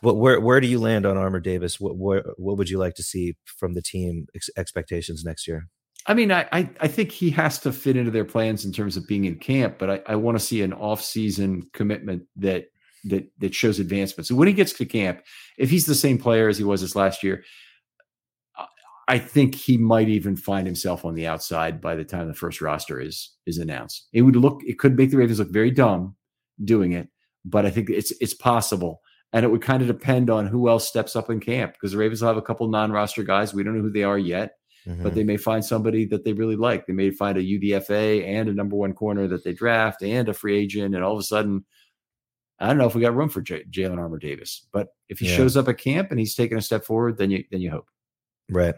[0.00, 1.78] What where where do you land on Armour Davis?
[1.78, 5.68] What where, what would you like to see from the team ex- expectations next year?
[6.08, 9.06] I mean, I, I, think he has to fit into their plans in terms of
[9.06, 12.70] being in camp, but I, I want to see an off-season commitment that
[13.04, 14.26] that that shows advancement.
[14.26, 15.20] So when he gets to camp,
[15.58, 17.44] if he's the same player as he was this last year,
[19.06, 22.62] I think he might even find himself on the outside by the time the first
[22.62, 24.08] roster is is announced.
[24.14, 26.16] It would look it could make the Ravens look very dumb
[26.64, 27.08] doing it,
[27.44, 29.02] but I think it's it's possible.
[29.34, 31.98] And it would kind of depend on who else steps up in camp because the
[31.98, 33.52] Ravens will have a couple non-roster guys.
[33.52, 34.52] We don't know who they are yet
[34.88, 35.02] mm-hmm.
[35.02, 36.86] but they may find somebody that they really like.
[36.86, 40.34] They may find a UDFA and a number one corner that they draft and a
[40.34, 41.64] free agent, and all of a sudden,
[42.58, 44.66] I don't know if we got room for J- Jalyn Armour Davis.
[44.72, 45.36] But if he yeah.
[45.36, 47.88] shows up at camp and he's taking a step forward, then you then you hope.
[48.50, 48.74] Right.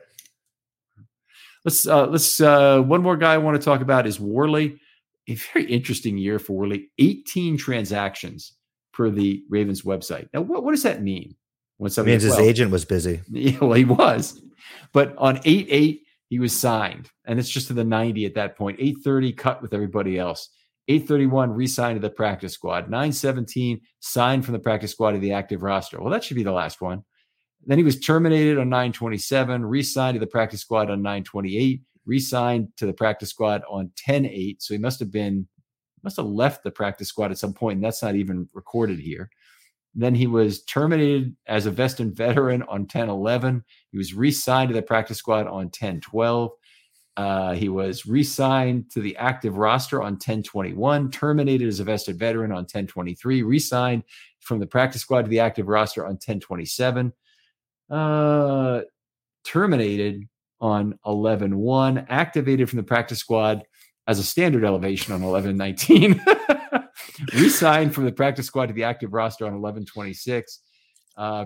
[1.65, 4.81] Let's uh let's uh one more guy I want to talk about is Worley.
[5.29, 6.91] A very interesting year for Worley.
[6.99, 8.55] 18 transactions
[8.93, 10.29] per the Ravens website.
[10.35, 11.37] Now, what, what does that mean?
[11.81, 13.23] When somebody means his agent was busy.
[13.31, 14.43] Yeah, well, he was.
[14.93, 17.09] But on 8 8, he was signed.
[17.25, 18.79] And it's just to the 90 at that point.
[18.79, 20.51] 830 cut with everybody else.
[20.89, 22.91] 831 re-signed to the practice squad.
[22.91, 25.99] 917 signed from the practice squad to the active roster.
[25.99, 27.03] Well, that should be the last one.
[27.65, 32.85] Then he was terminated on 927, re-signed to the practice squad on 928, re-signed to
[32.85, 34.57] the practice squad on 10-8.
[34.59, 35.49] So he must have been
[36.03, 39.31] must have left the practice squad at some point, and that's not even recorded here.
[39.95, 43.65] Then he was terminated as a vested veteran on 10 11.
[43.91, 46.51] He was re signed to the practice squad on 10 12.
[47.17, 51.85] Uh, he was re signed to the active roster on 10 21, terminated as a
[51.85, 54.05] vested veteran on 10 23, re signed
[54.39, 57.13] from the practice squad to the active roster on 10 27,
[57.91, 58.81] uh,
[59.45, 60.23] terminated
[60.61, 63.65] on 11 1, activated from the practice squad
[64.07, 66.23] as a standard elevation on 11 19.
[67.35, 70.61] re-signed from the practice squad to the active roster on 1126
[71.17, 71.45] uh,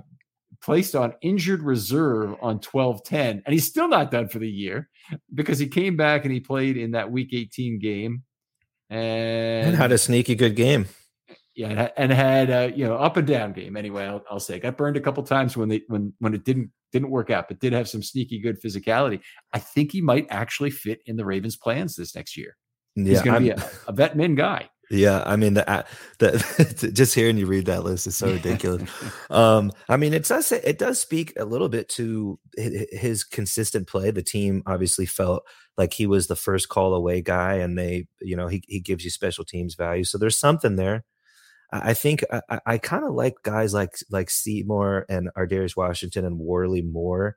[0.62, 4.88] placed on injured reserve on 1210 and he's still not done for the year
[5.34, 8.22] because he came back and he played in that week 18 game
[8.90, 10.86] and, and had a sneaky good game.
[11.54, 14.58] Yeah and had a you know up and down game anyway I'll, I'll say.
[14.58, 17.60] Got burned a couple times when they when when it didn't didn't work out but
[17.60, 19.20] did have some sneaky good physicality.
[19.52, 22.56] I think he might actually fit in the ravens plans this next year.
[22.96, 25.84] Yeah, he's going to be a, a vet min guy yeah, I mean the
[26.18, 28.88] the just hearing you read that list is so ridiculous.
[29.30, 34.10] um, I mean it does it does speak a little bit to his consistent play.
[34.10, 35.44] The team obviously felt
[35.76, 39.04] like he was the first call away guy, and they, you know, he he gives
[39.04, 40.04] you special teams value.
[40.04, 41.04] So there's something there.
[41.72, 46.38] I think I, I kind of like guys like like Seymour and Ar'Darius Washington and
[46.38, 47.36] Worley more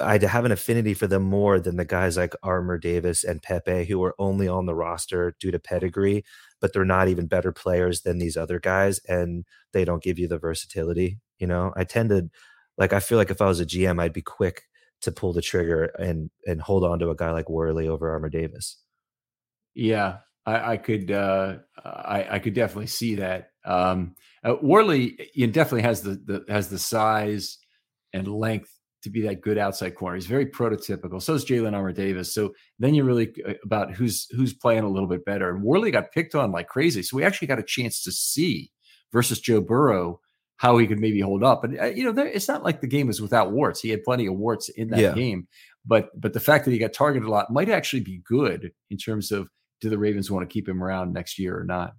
[0.00, 3.84] I have an affinity for them more than the guys like Armour Davis and Pepe,
[3.84, 6.24] who are only on the roster due to pedigree,
[6.64, 9.44] but they're not even better players than these other guys, and
[9.74, 11.18] they don't give you the versatility.
[11.38, 12.30] You know, I tend to
[12.78, 12.94] like.
[12.94, 14.62] I feel like if I was a GM, I'd be quick
[15.02, 18.30] to pull the trigger and and hold on to a guy like Worley over Armour
[18.30, 18.78] Davis.
[19.74, 23.50] Yeah, I, I could uh, I, I could definitely see that.
[23.66, 27.58] Um, uh, Worley, you know, definitely has the, the has the size
[28.14, 28.72] and length
[29.04, 30.16] to be that good outside corner.
[30.16, 31.22] He's very prototypical.
[31.22, 32.34] So is Jalyn Armour Davis.
[32.34, 35.50] So then you're really uh, about who's who's playing a little bit better.
[35.50, 37.02] And Worley got picked on like crazy.
[37.02, 38.72] So we actually got a chance to see
[39.12, 40.20] versus Joe Burrow
[40.56, 41.64] how he could maybe hold up.
[41.64, 43.80] And uh, you know, there, it's not like the game is without warts.
[43.80, 45.12] He had plenty of warts in that yeah.
[45.12, 45.46] game.
[45.84, 48.96] But but the fact that he got targeted a lot might actually be good in
[48.96, 49.48] terms of
[49.80, 51.92] do the Ravens want to keep him around next year or not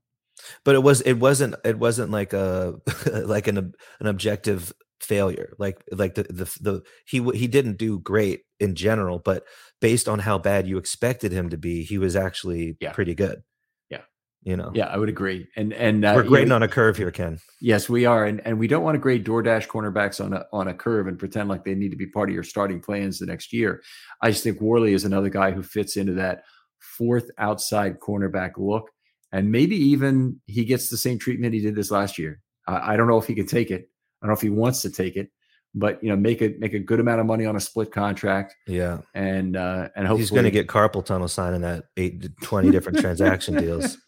[0.66, 2.76] but it was it wasn't it wasn't like a
[3.14, 4.74] like an an objective
[5.06, 5.54] failure.
[5.58, 9.44] Like like the the the he he didn't do great in general, but
[9.80, 12.92] based on how bad you expected him to be, he was actually yeah.
[12.92, 13.44] pretty good.
[13.90, 14.02] Yeah,
[14.44, 14.72] you know.
[14.74, 15.48] Yeah, I would agree.
[15.56, 17.40] And and uh, we're grading know, on a curve here, Ken.
[17.62, 20.68] Yes, we are, and and we don't want to grade DoorDash cornerbacks on a on
[20.68, 23.26] a curve and pretend like they need to be part of your starting plans the
[23.26, 23.82] next year.
[24.22, 26.44] I just think Worley is another guy who fits into that
[26.80, 28.90] fourth outside cornerback look.
[29.32, 32.42] And maybe even he gets the same treatment he did this last year.
[32.68, 33.90] I don't know if he can take it,
[34.26, 35.30] don't know if he wants to take it,
[35.76, 38.56] but you know, make it make a good amount of money on a split contract.
[38.68, 42.30] Yeah, and uh, and hopefully he's going to get carpal tunnel signing that eight to
[42.42, 43.98] twenty different transaction deals.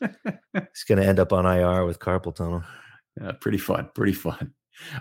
[0.53, 2.63] He's going to end up on IR with carpal tunnel.
[3.21, 4.53] Yeah, pretty fun, pretty fun.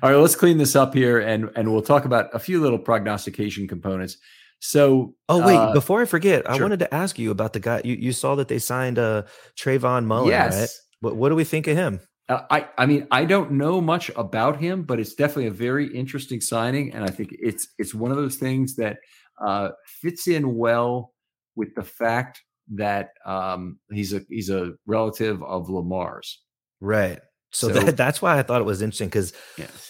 [0.03, 2.79] All right, let's clean this up here, and and we'll talk about a few little
[2.79, 4.19] prognostication components.
[4.59, 6.55] So, oh wait, uh, before I forget, sure.
[6.55, 7.83] I wanted to ask you about the guy.
[7.85, 9.23] You you saw that they signed uh
[9.59, 10.59] Trayvon Mullen, yes.
[10.59, 10.71] right?
[11.01, 12.01] What what do we think of him?
[12.29, 15.87] Uh, I I mean I don't know much about him, but it's definitely a very
[15.95, 18.99] interesting signing, and I think it's it's one of those things that
[19.45, 21.12] uh, fits in well
[21.55, 22.43] with the fact
[22.74, 26.43] that um, he's a he's a relative of Lamar's.
[26.81, 27.20] Right.
[27.53, 29.33] So, so that, that's why I thought it was interesting because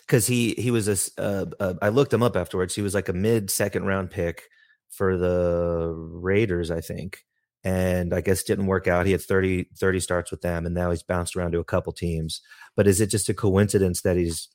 [0.07, 2.75] because he he was a uh, uh, I looked him up afterwards.
[2.75, 4.43] He was like a mid second round pick
[4.91, 7.19] for the Raiders, I think
[7.67, 9.07] and I guess didn't work out.
[9.07, 11.93] He had 30, 30 starts with them, and now he's bounced around to a couple
[11.93, 12.41] teams.
[12.77, 14.49] But is it just a coincidence that he's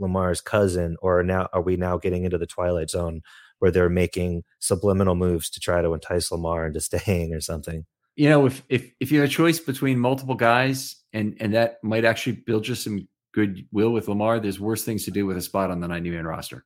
[0.00, 3.22] Lamar's cousin, or now are we now getting into the twilight zone
[3.60, 7.86] where they're making subliminal moves to try to entice Lamar into staying or something?
[8.16, 11.76] You know, if if if you have a choice between multiple guys, and and that
[11.84, 15.42] might actually build just some goodwill with Lamar, there's worse things to do with a
[15.42, 16.64] spot on the 90 man roster.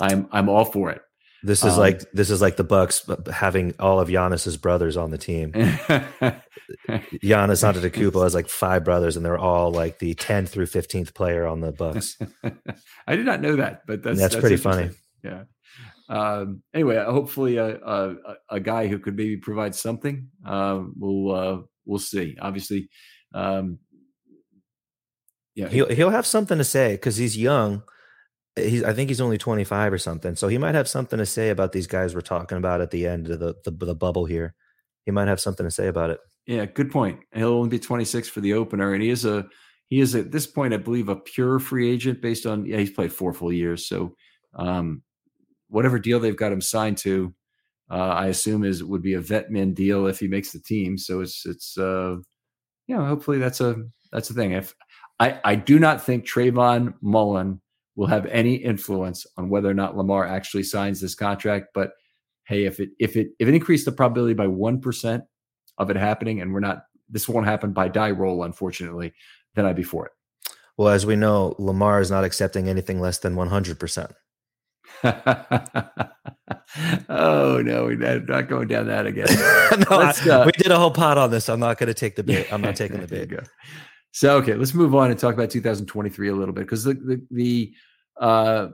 [0.00, 1.02] I'm I'm all for it.
[1.46, 5.10] This is um, like this is like the Bucks having all of Giannis's brothers on
[5.10, 5.52] the team.
[5.52, 6.42] Giannis
[7.62, 11.60] Antetokounmpo has like five brothers, and they're all like the 10th through 15th player on
[11.60, 12.18] the Bucks.
[13.06, 14.90] I did not know that, but that's that's, that's pretty funny.
[15.22, 15.44] Yeah.
[16.08, 18.14] Um, anyway, hopefully, a, a,
[18.50, 20.28] a guy who could maybe provide something.
[20.44, 22.36] Uh, we'll uh, we'll see.
[22.40, 22.88] Obviously,
[23.34, 23.78] um,
[25.54, 27.84] yeah, he'll he'll have something to say because he's young
[28.56, 30.34] he's I think he's only 25 or something.
[30.34, 33.06] So he might have something to say about these guys we're talking about at the
[33.06, 34.54] end of the the, the bubble here.
[35.04, 36.20] He might have something to say about it.
[36.46, 37.20] Yeah, good point.
[37.34, 39.46] He'll only be 26 for the opener, and he is a
[39.88, 42.90] he is at this point, I believe, a pure free agent based on yeah, he's
[42.90, 43.88] played four full years.
[43.88, 44.14] So
[44.54, 45.02] um,
[45.68, 47.34] whatever deal they've got him signed to,
[47.90, 50.98] uh, I assume is would be a vet min deal if he makes the team.
[50.98, 52.16] So it's it's uh,
[52.86, 53.76] you know hopefully that's a
[54.12, 54.52] that's the thing.
[54.52, 54.74] If
[55.20, 57.60] I I do not think Trayvon Mullen
[57.96, 61.92] will have any influence on whether or not Lamar actually signs this contract, but
[62.44, 65.24] hey, if it if it if it increased the probability by one percent
[65.78, 69.12] of it happening, and we're not this won't happen by die roll, unfortunately,
[69.54, 70.12] then I'd be for it.
[70.76, 74.12] Well, as we know, Lamar is not accepting anything less than one hundred percent.
[77.08, 79.26] oh no, we're not going down that again.
[79.90, 81.48] no, uh, we did a whole pot on this.
[81.48, 82.52] I'm not going to take the bait.
[82.52, 83.32] I'm not taking the bait.
[84.12, 87.26] So okay, let's move on and talk about 2023 a little bit because the the,
[87.30, 87.74] the
[88.20, 88.68] uh,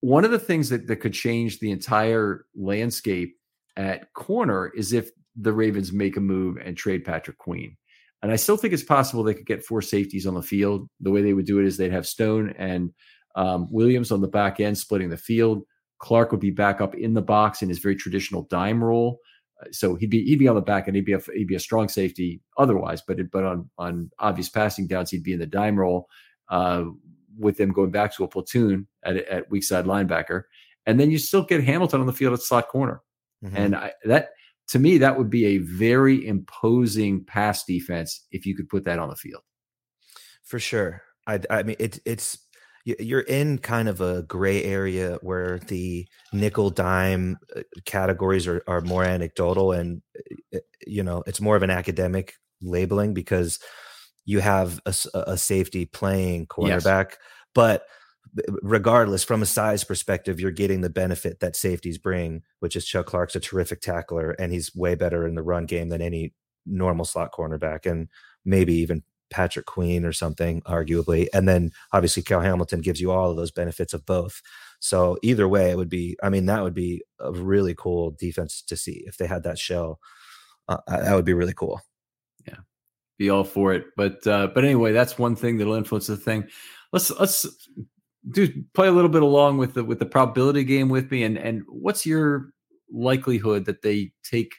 [0.00, 3.36] one of the things that, that could change the entire landscape
[3.76, 7.76] at corner is if the Ravens make a move and trade Patrick Queen.
[8.22, 10.88] And I still think it's possible they could get four safeties on the field.
[11.00, 12.92] The way they would do it is they'd have Stone and
[13.36, 15.62] um, Williams on the back end splitting the field.
[16.00, 19.20] Clark would be back up in the box in his very traditional dime role.
[19.60, 20.96] Uh, so he'd be he'd be on the back end.
[20.96, 24.48] He'd be a he'd be a strong safety otherwise, but it, but on on obvious
[24.48, 26.08] passing downs, he'd be in the dime role
[26.48, 26.84] uh,
[27.38, 30.42] with them going back to a platoon at at weak side linebacker,
[30.86, 33.02] and then you still get Hamilton on the field at slot corner,
[33.44, 33.56] mm-hmm.
[33.56, 34.30] and I, that
[34.68, 38.98] to me that would be a very imposing pass defense if you could put that
[38.98, 39.42] on the field.
[40.44, 42.38] For sure, I I mean it, it's
[42.84, 48.80] you're in kind of a gray area where the nickel dime uh, categories are, are
[48.80, 50.00] more anecdotal and
[50.54, 53.58] uh, you know it's more of an academic labeling because
[54.28, 57.18] you have a, a safety playing cornerback yes.
[57.54, 57.84] but
[58.62, 63.06] regardless from a size perspective you're getting the benefit that safeties bring which is chuck
[63.06, 66.34] clark's a terrific tackler and he's way better in the run game than any
[66.66, 68.08] normal slot cornerback and
[68.44, 71.26] maybe even Patrick Queen or something, arguably.
[71.34, 74.40] And then obviously Cal Hamilton gives you all of those benefits of both.
[74.80, 78.62] So either way, it would be, I mean, that would be a really cool defense
[78.62, 80.00] to see if they had that shell.
[80.66, 81.80] Uh, that would be really cool.
[83.18, 83.86] Be all for it.
[83.96, 86.48] But uh, but anyway, that's one thing that'll influence the thing.
[86.92, 87.46] Let's let's
[88.30, 91.24] do play a little bit along with the with the probability game with me.
[91.24, 92.50] And and what's your
[92.90, 94.54] likelihood that they take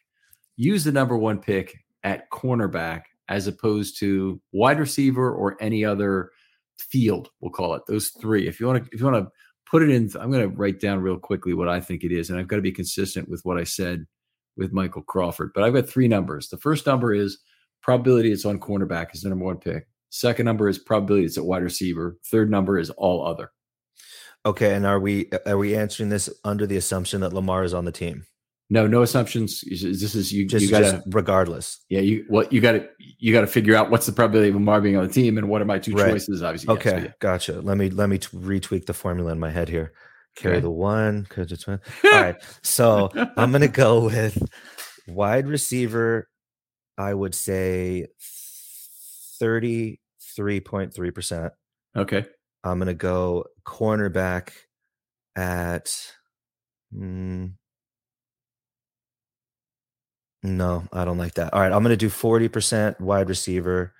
[0.57, 6.31] use the number one pick at cornerback as opposed to wide receiver or any other
[6.79, 8.47] field, we'll call it those three.
[8.47, 9.31] If you want to, if you want to
[9.69, 12.29] put it in, I'm going to write down real quickly what I think it is,
[12.29, 14.05] and I've got to be consistent with what I said
[14.57, 15.51] with Michael Crawford.
[15.53, 16.49] But I've got three numbers.
[16.49, 17.37] The first number is
[17.81, 19.87] probability it's on cornerback is the number one pick.
[20.09, 22.17] Second number is probability it's at wide receiver.
[22.25, 23.51] Third number is all other.
[24.45, 27.85] Okay, and are we are we answering this under the assumption that Lamar is on
[27.85, 28.25] the team?
[28.71, 29.61] No, no assumptions.
[29.61, 30.45] This is you.
[30.45, 31.83] Just, you gotta, regardless.
[31.89, 34.55] Yeah, you what you got to you got to figure out what's the probability of
[34.55, 36.11] Lamar being on the team, and what are my two right.
[36.11, 36.43] choices.
[36.43, 37.11] Obviously, okay, yes, yeah.
[37.19, 37.61] gotcha.
[37.61, 39.93] Let me let me retweak the formula in my head here.
[40.35, 40.61] Carry okay.
[40.61, 42.35] the one it's all right.
[42.61, 44.41] So I'm gonna go with
[45.07, 46.29] wide receiver.
[46.99, 48.07] I would say
[49.39, 49.99] thirty
[50.35, 51.53] three point three percent.
[51.95, 52.27] Okay.
[52.63, 54.51] I'm gonna go cornerback
[55.35, 55.95] at.
[56.93, 57.53] Mm,
[60.43, 61.53] no, I don't like that.
[61.53, 63.93] All right, I'm going to do 40% wide receiver,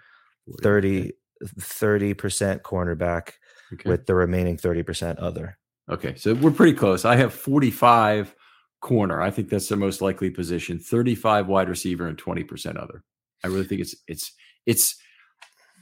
[0.61, 3.31] 30 30% cornerback
[3.73, 3.89] okay.
[3.89, 5.57] with the remaining 30% other.
[5.89, 7.05] Okay, so we're pretty close.
[7.05, 8.35] I have 45
[8.82, 9.21] corner.
[9.21, 10.80] I think that's the most likely position.
[10.80, 13.03] 35 wide receiver and 20% other.
[13.43, 14.34] I really think it's it's
[14.65, 14.95] it's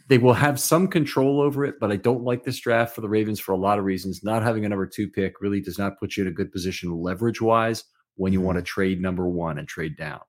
[0.10, 3.10] they will have some control over it, but I don't like this draft for the
[3.10, 4.24] Ravens for a lot of reasons.
[4.24, 6.92] Not having a number two pick really does not put you in a good position
[6.92, 7.84] leverage wise
[8.16, 8.66] when you want to mm-hmm.
[8.66, 10.22] trade number one and trade down.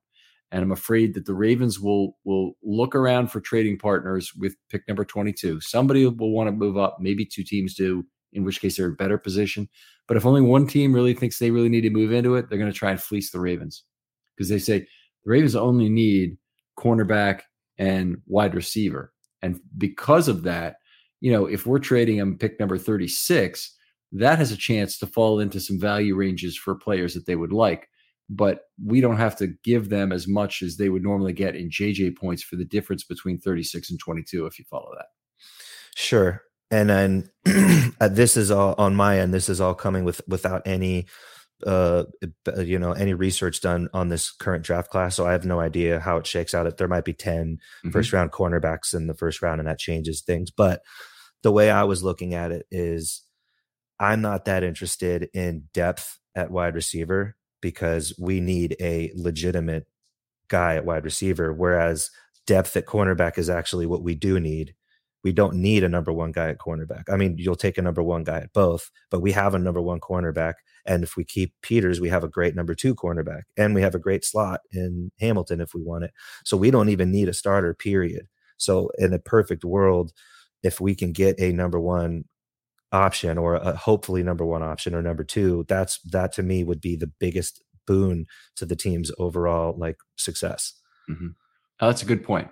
[0.51, 4.87] And I'm afraid that the Ravens will will look around for trading partners with pick
[4.87, 5.61] number 22.
[5.61, 8.03] Somebody will want to move up, maybe two teams do,
[8.33, 9.67] in which case they're in better position.
[10.07, 12.57] But if only one team really thinks they really need to move into it, they're
[12.57, 13.83] going to try and fleece the Ravens
[14.35, 16.37] because they say the Ravens only need
[16.77, 17.41] cornerback
[17.77, 19.13] and wide receiver.
[19.41, 20.77] And because of that,
[21.21, 23.75] you know, if we're trading them pick number 36,
[24.13, 27.53] that has a chance to fall into some value ranges for players that they would
[27.53, 27.89] like
[28.29, 31.69] but we don't have to give them as much as they would normally get in
[31.69, 35.07] JJ points for the difference between 36 and 22, if you follow that.
[35.95, 36.43] Sure.
[36.71, 37.29] And then
[37.99, 39.33] uh, this is all on my end.
[39.33, 41.07] This is all coming with without any,
[41.65, 42.03] uh,
[42.57, 45.15] you know, any research done on this current draft class.
[45.15, 46.77] So I have no idea how it shakes out.
[46.77, 47.89] There might be 10 mm-hmm.
[47.89, 50.51] first round cornerbacks in the first round, and that changes things.
[50.51, 50.81] But
[51.41, 53.23] the way I was looking at it is,
[53.99, 59.87] I'm not that interested in depth at wide receiver because we need a legitimate
[60.47, 62.09] guy at wide receiver, whereas
[62.47, 64.73] depth at cornerback is actually what we do need
[65.23, 67.03] we don't need a number one guy at cornerback.
[67.09, 69.81] I mean, you'll take a number one guy at both, but we have a number
[69.81, 70.55] one cornerback.
[70.85, 73.95] And if we keep Peters, we have a great number two cornerback, and we have
[73.95, 76.11] a great slot in Hamilton if we want it.
[76.45, 78.27] So we don't even need a starter, period.
[78.57, 80.13] So in a perfect world,
[80.63, 82.25] if we can get a number one
[82.91, 86.81] option or a hopefully number one option or number two, that's that to me would
[86.81, 90.73] be the biggest boon to the team's overall like success.
[91.09, 91.29] Mm-hmm.
[91.81, 92.49] Oh, that's a good point.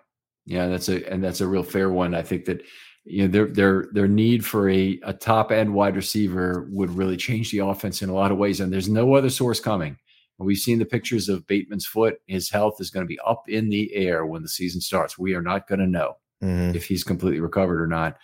[0.48, 2.16] Yeah, that's a and that's a real fair one.
[2.16, 2.64] I think that
[3.04, 7.18] you know their their their need for a a top end wide receiver would really
[7.18, 8.62] change the offense in a lot of ways.
[8.62, 9.98] And there's no other source coming.
[10.39, 12.20] We've seen the pictures of Bateman's foot.
[12.28, 15.18] His health is going to be up in the air when the season starts.
[15.18, 16.76] We are not going to know mm-hmm.
[16.76, 18.18] if he's completely recovered or not.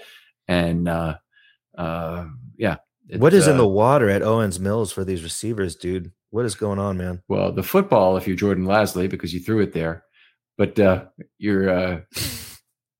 [0.48, 1.18] And uh,
[1.78, 2.78] uh, yeah,
[3.18, 6.12] what is uh, in the water at Owings Mills for these receivers, dude?
[6.30, 7.22] What is going on, man?
[7.28, 10.04] Well, the football, if you're Jordan Lasley, because you threw it there,
[10.58, 11.06] but uh,
[11.38, 11.70] you're.
[11.70, 12.02] Uh,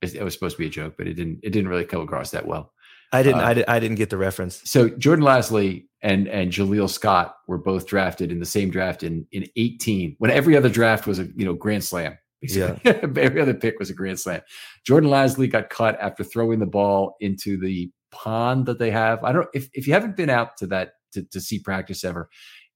[0.02, 1.40] it was supposed to be a joke, but it didn't.
[1.44, 2.74] It didn't really come across that well.
[3.12, 3.42] I didn't.
[3.42, 4.62] Uh, I, did, I didn't get the reference.
[4.66, 9.26] So Jordan Lasley and and Jaleel Scott were both drafted in the same draft in
[9.32, 12.18] in 18, when every other draft was a you know grand slam.
[12.42, 14.42] Yeah, every other pick was a grand slam.
[14.86, 19.24] Jordan Lasley got cut after throwing the ball into the pond that they have.
[19.24, 22.30] I don't if if you haven't been out to that to, to see practice ever,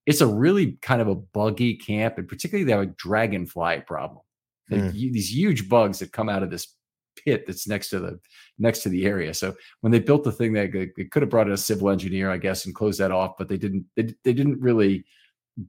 [0.06, 4.22] it's a really kind of a buggy camp, and particularly they have a dragonfly problem.
[4.72, 4.92] Mm.
[4.92, 6.76] These huge bugs that come out of this
[7.16, 8.20] pit that's next to the
[8.60, 9.34] next to the area.
[9.34, 12.30] So when they built the thing, they, they could have brought in a civil engineer,
[12.30, 13.86] I guess, and closed that off, but they didn't.
[13.96, 15.06] They, they didn't really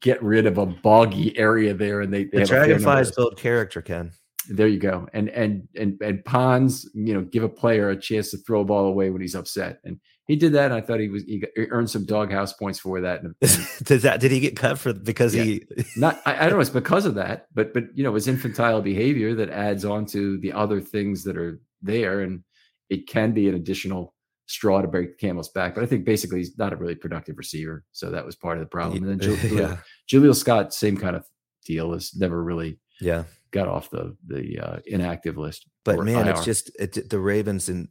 [0.01, 2.03] get rid of a boggy area there.
[2.03, 4.12] And they, they the dragonflies build character, Ken.
[4.49, 5.07] There you go.
[5.12, 8.64] And and and and ponds, you know, give a player a chance to throw a
[8.64, 9.78] ball away when he's upset.
[9.84, 10.66] And he did that.
[10.66, 13.22] And I thought he was he, got, he earned some doghouse points for that.
[13.22, 13.34] And,
[13.82, 15.42] did that did he get cut for because yeah.
[15.42, 15.64] he
[15.96, 18.80] not I, I, don't know it's because of that, but but you know, it's infantile
[18.80, 22.20] behavior that adds on to the other things that are there.
[22.20, 22.42] And
[22.88, 24.14] it can be an additional
[24.46, 25.74] straw to break the camel's back.
[25.74, 27.84] But I think basically he's not a really productive receiver.
[27.92, 29.05] So that was part of the problem.
[29.05, 29.76] And then yeah.
[30.11, 31.26] Jaleel Scott, same kind of
[31.66, 35.66] deal, is never really yeah got off the the uh, inactive list.
[35.84, 36.32] But man, IR.
[36.32, 37.88] it's just it, the Ravens in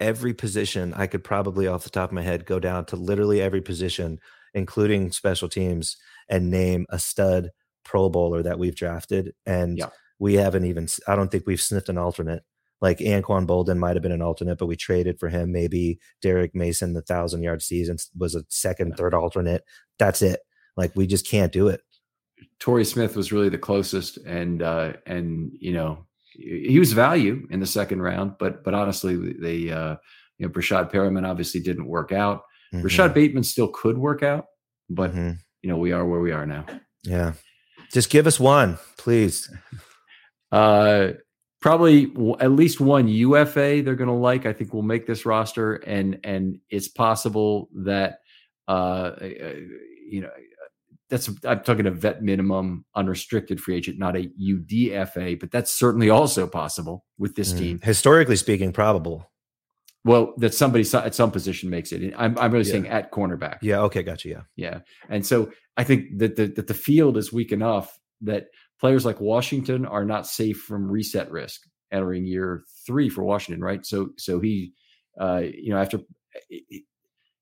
[0.00, 0.94] every position.
[0.94, 4.18] I could probably off the top of my head go down to literally every position,
[4.54, 5.96] including special teams,
[6.28, 7.50] and name a stud
[7.84, 9.90] Pro Bowler that we've drafted, and yeah.
[10.18, 10.88] we haven't even.
[11.06, 12.42] I don't think we've sniffed an alternate.
[12.80, 15.50] Like Anquan Boldin might have been an alternate, but we traded for him.
[15.50, 19.62] Maybe Derrick Mason, the thousand yard season, was a second, third alternate.
[19.98, 20.40] That's it.
[20.76, 21.80] Like we just can't do it.
[22.58, 27.60] Torrey Smith was really the closest, and uh, and you know he was value in
[27.60, 29.96] the second round, but but honestly, they uh,
[30.38, 32.42] you know Breshad Perriman obviously didn't work out.
[32.72, 32.82] mm-hmm.
[32.82, 34.46] Rashod Bateman still could work out,
[34.88, 35.32] but mm-hmm.
[35.62, 36.64] you know we are where we are now.
[37.02, 37.32] Yeah,
[37.92, 39.50] just give us one, please.
[40.52, 41.12] Uh,
[41.60, 42.04] probably
[42.38, 44.46] at least one UFA they're going to like.
[44.46, 48.20] I think we'll make this roster, and and it's possible that
[48.68, 50.30] uh, you know
[51.08, 56.10] that's I'm talking a vet minimum unrestricted free agent, not a UDFA, but that's certainly
[56.10, 57.58] also possible with this mm.
[57.58, 57.80] team.
[57.82, 59.30] Historically speaking, probable.
[60.04, 62.14] Well, that somebody at some position makes it.
[62.16, 62.72] I'm, I'm really yeah.
[62.72, 63.58] saying at cornerback.
[63.60, 63.80] Yeah.
[63.82, 64.04] Okay.
[64.04, 64.28] Gotcha.
[64.28, 64.42] Yeah.
[64.54, 64.80] Yeah.
[65.08, 68.46] And so I think that the, that the field is weak enough that
[68.78, 73.62] players like Washington are not safe from reset risk entering year three for Washington.
[73.62, 73.84] Right.
[73.84, 74.74] So, so he,
[75.20, 75.98] uh, you know, after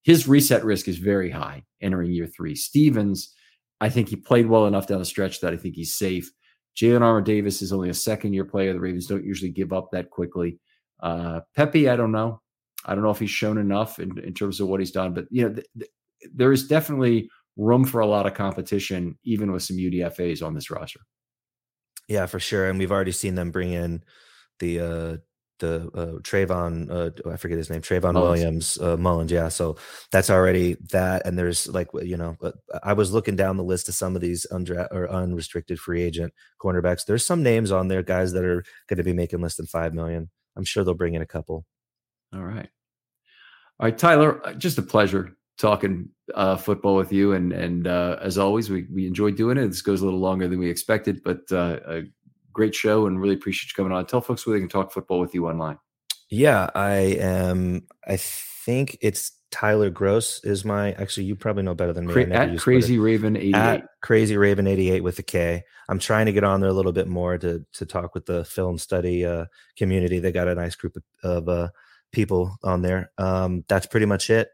[0.02, 2.54] his reset risk is very high entering year three.
[2.54, 3.34] Stephens,
[3.80, 6.30] I think he played well enough down the stretch that I think he's safe.
[6.76, 8.72] Jalyn Armour Davis is only a second year player.
[8.72, 10.58] The Ravens don't usually give up that quickly.
[11.00, 12.40] Uh, Pepe, I don't know.
[12.84, 15.26] I don't know if he's shown enough in, in terms of what he's done, but
[15.30, 15.90] you know, th- th-
[16.34, 20.70] there is definitely room for a lot of competition, even with some UDFA's on this
[20.70, 21.00] roster.
[22.08, 22.68] Yeah, for sure.
[22.68, 24.02] And we've already seen them bring in
[24.58, 25.16] the uh,
[25.59, 28.32] the uh, Trayvon, uh, I forget his name, Trayvon Mullen.
[28.32, 29.30] Williams, uh, Mullins.
[29.30, 29.48] Yeah.
[29.48, 29.76] So
[30.11, 31.26] that's already that.
[31.26, 32.52] And there's like, you know, uh,
[32.82, 36.32] I was looking down the list of some of these undra- or unrestricted free agent
[36.61, 37.05] cornerbacks.
[37.07, 39.94] There's some names on there, guys that are going to be making less than 5
[39.94, 40.30] million.
[40.57, 41.64] I'm sure they'll bring in a couple.
[42.34, 42.68] All right.
[43.80, 47.32] All right, Tyler, uh, just a pleasure talking uh, football with you.
[47.32, 49.66] And, and uh, as always, we, we enjoy doing it.
[49.68, 52.02] This goes a little longer than we expected, but uh,
[52.55, 54.07] great show and really appreciate you coming on.
[54.07, 55.78] Tell folks where they can talk football with you online.
[56.30, 57.86] Yeah, I am.
[58.07, 60.92] I think it's Tyler Gross is my.
[60.92, 62.24] Actually, you probably know better than me.
[62.32, 63.82] At Crazy Raven eighty eight.
[64.02, 65.62] Crazy Raven eighty eight with a K.
[65.88, 68.44] I'm trying to get on there a little bit more to to talk with the
[68.44, 69.44] film study uh,
[69.76, 70.18] community.
[70.18, 71.68] They got a nice group of, of uh,
[72.11, 73.12] people on there.
[73.18, 74.48] Um, that's pretty much it.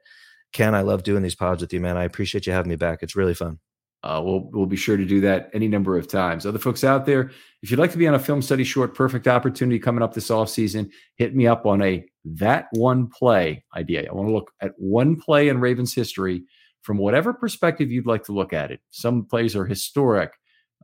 [0.53, 1.96] Ken, I love doing these pods with you, man.
[1.96, 3.03] I appreciate you having me back.
[3.03, 3.61] It's really fun.
[4.03, 6.46] Uh, we'll we'll be sure to do that any number of times.
[6.46, 7.30] Other folks out there,
[7.62, 10.30] if you'd like to be on a film study short, perfect opportunity coming up this
[10.30, 10.90] off season.
[11.16, 14.09] Hit me up on a that one play idea.
[14.09, 16.44] I want to look at one play in Ravens history
[16.80, 18.80] from whatever perspective you'd like to look at it.
[18.90, 20.32] Some plays are historic,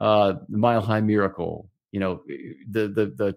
[0.01, 3.37] uh, the Mile High Miracle, you know, the the the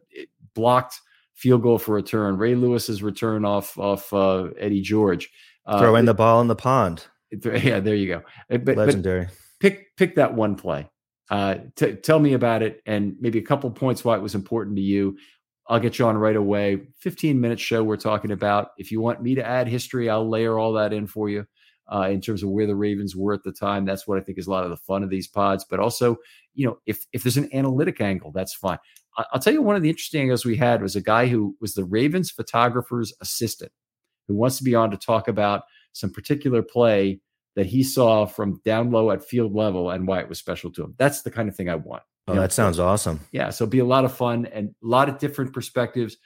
[0.55, 0.99] blocked
[1.35, 5.29] field goal for return, Ray Lewis's return off off uh, Eddie George,
[5.65, 7.05] uh, throwing the ball in the pond.
[7.31, 8.23] Yeah, there you go.
[8.49, 9.25] But, Legendary.
[9.25, 10.89] But pick pick that one play.
[11.29, 14.75] Uh, t- tell me about it and maybe a couple points why it was important
[14.77, 15.17] to you.
[15.67, 16.87] I'll get you on right away.
[16.99, 18.69] 15 minute show we're talking about.
[18.79, 21.45] If you want me to add history, I'll layer all that in for you
[21.93, 23.85] uh, in terms of where the Ravens were at the time.
[23.85, 25.65] That's what I think is a lot of the fun of these pods.
[25.69, 26.17] But also,
[26.55, 28.79] you know, if if there's an analytic angle, that's fine.
[29.17, 31.55] I- I'll tell you one of the interesting angles we had was a guy who
[31.61, 33.71] was the Ravens photographer's assistant
[34.27, 37.19] who wants to be on to talk about some particular play
[37.59, 40.83] that he saw from down low at field level and why it was special to
[40.83, 40.95] him.
[40.97, 42.03] That's the kind of thing I want.
[42.27, 42.41] Oh, know?
[42.41, 43.19] that sounds awesome.
[43.33, 46.17] Yeah, so be a lot of fun and a lot of different perspectives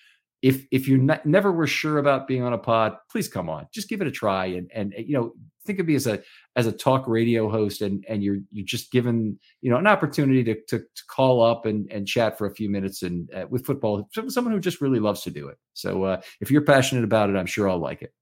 [0.44, 3.66] if if you ne- never were sure about being on a pod, please come on.
[3.74, 5.34] Just give it a try and and you know
[5.66, 6.22] think of me as a
[6.58, 10.44] as a talk radio host and and you're you're just given you know an opportunity
[10.44, 13.66] to to, to call up and and chat for a few minutes and uh, with
[13.66, 15.58] football someone who just really loves to do it.
[15.74, 18.14] So uh, if you're passionate about it, I'm sure I'll like it.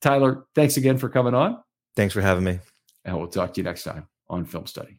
[0.00, 1.58] Tyler, thanks again for coming on.
[1.94, 2.58] Thanks for having me.
[3.04, 4.98] And we'll talk to you next time on Film Study.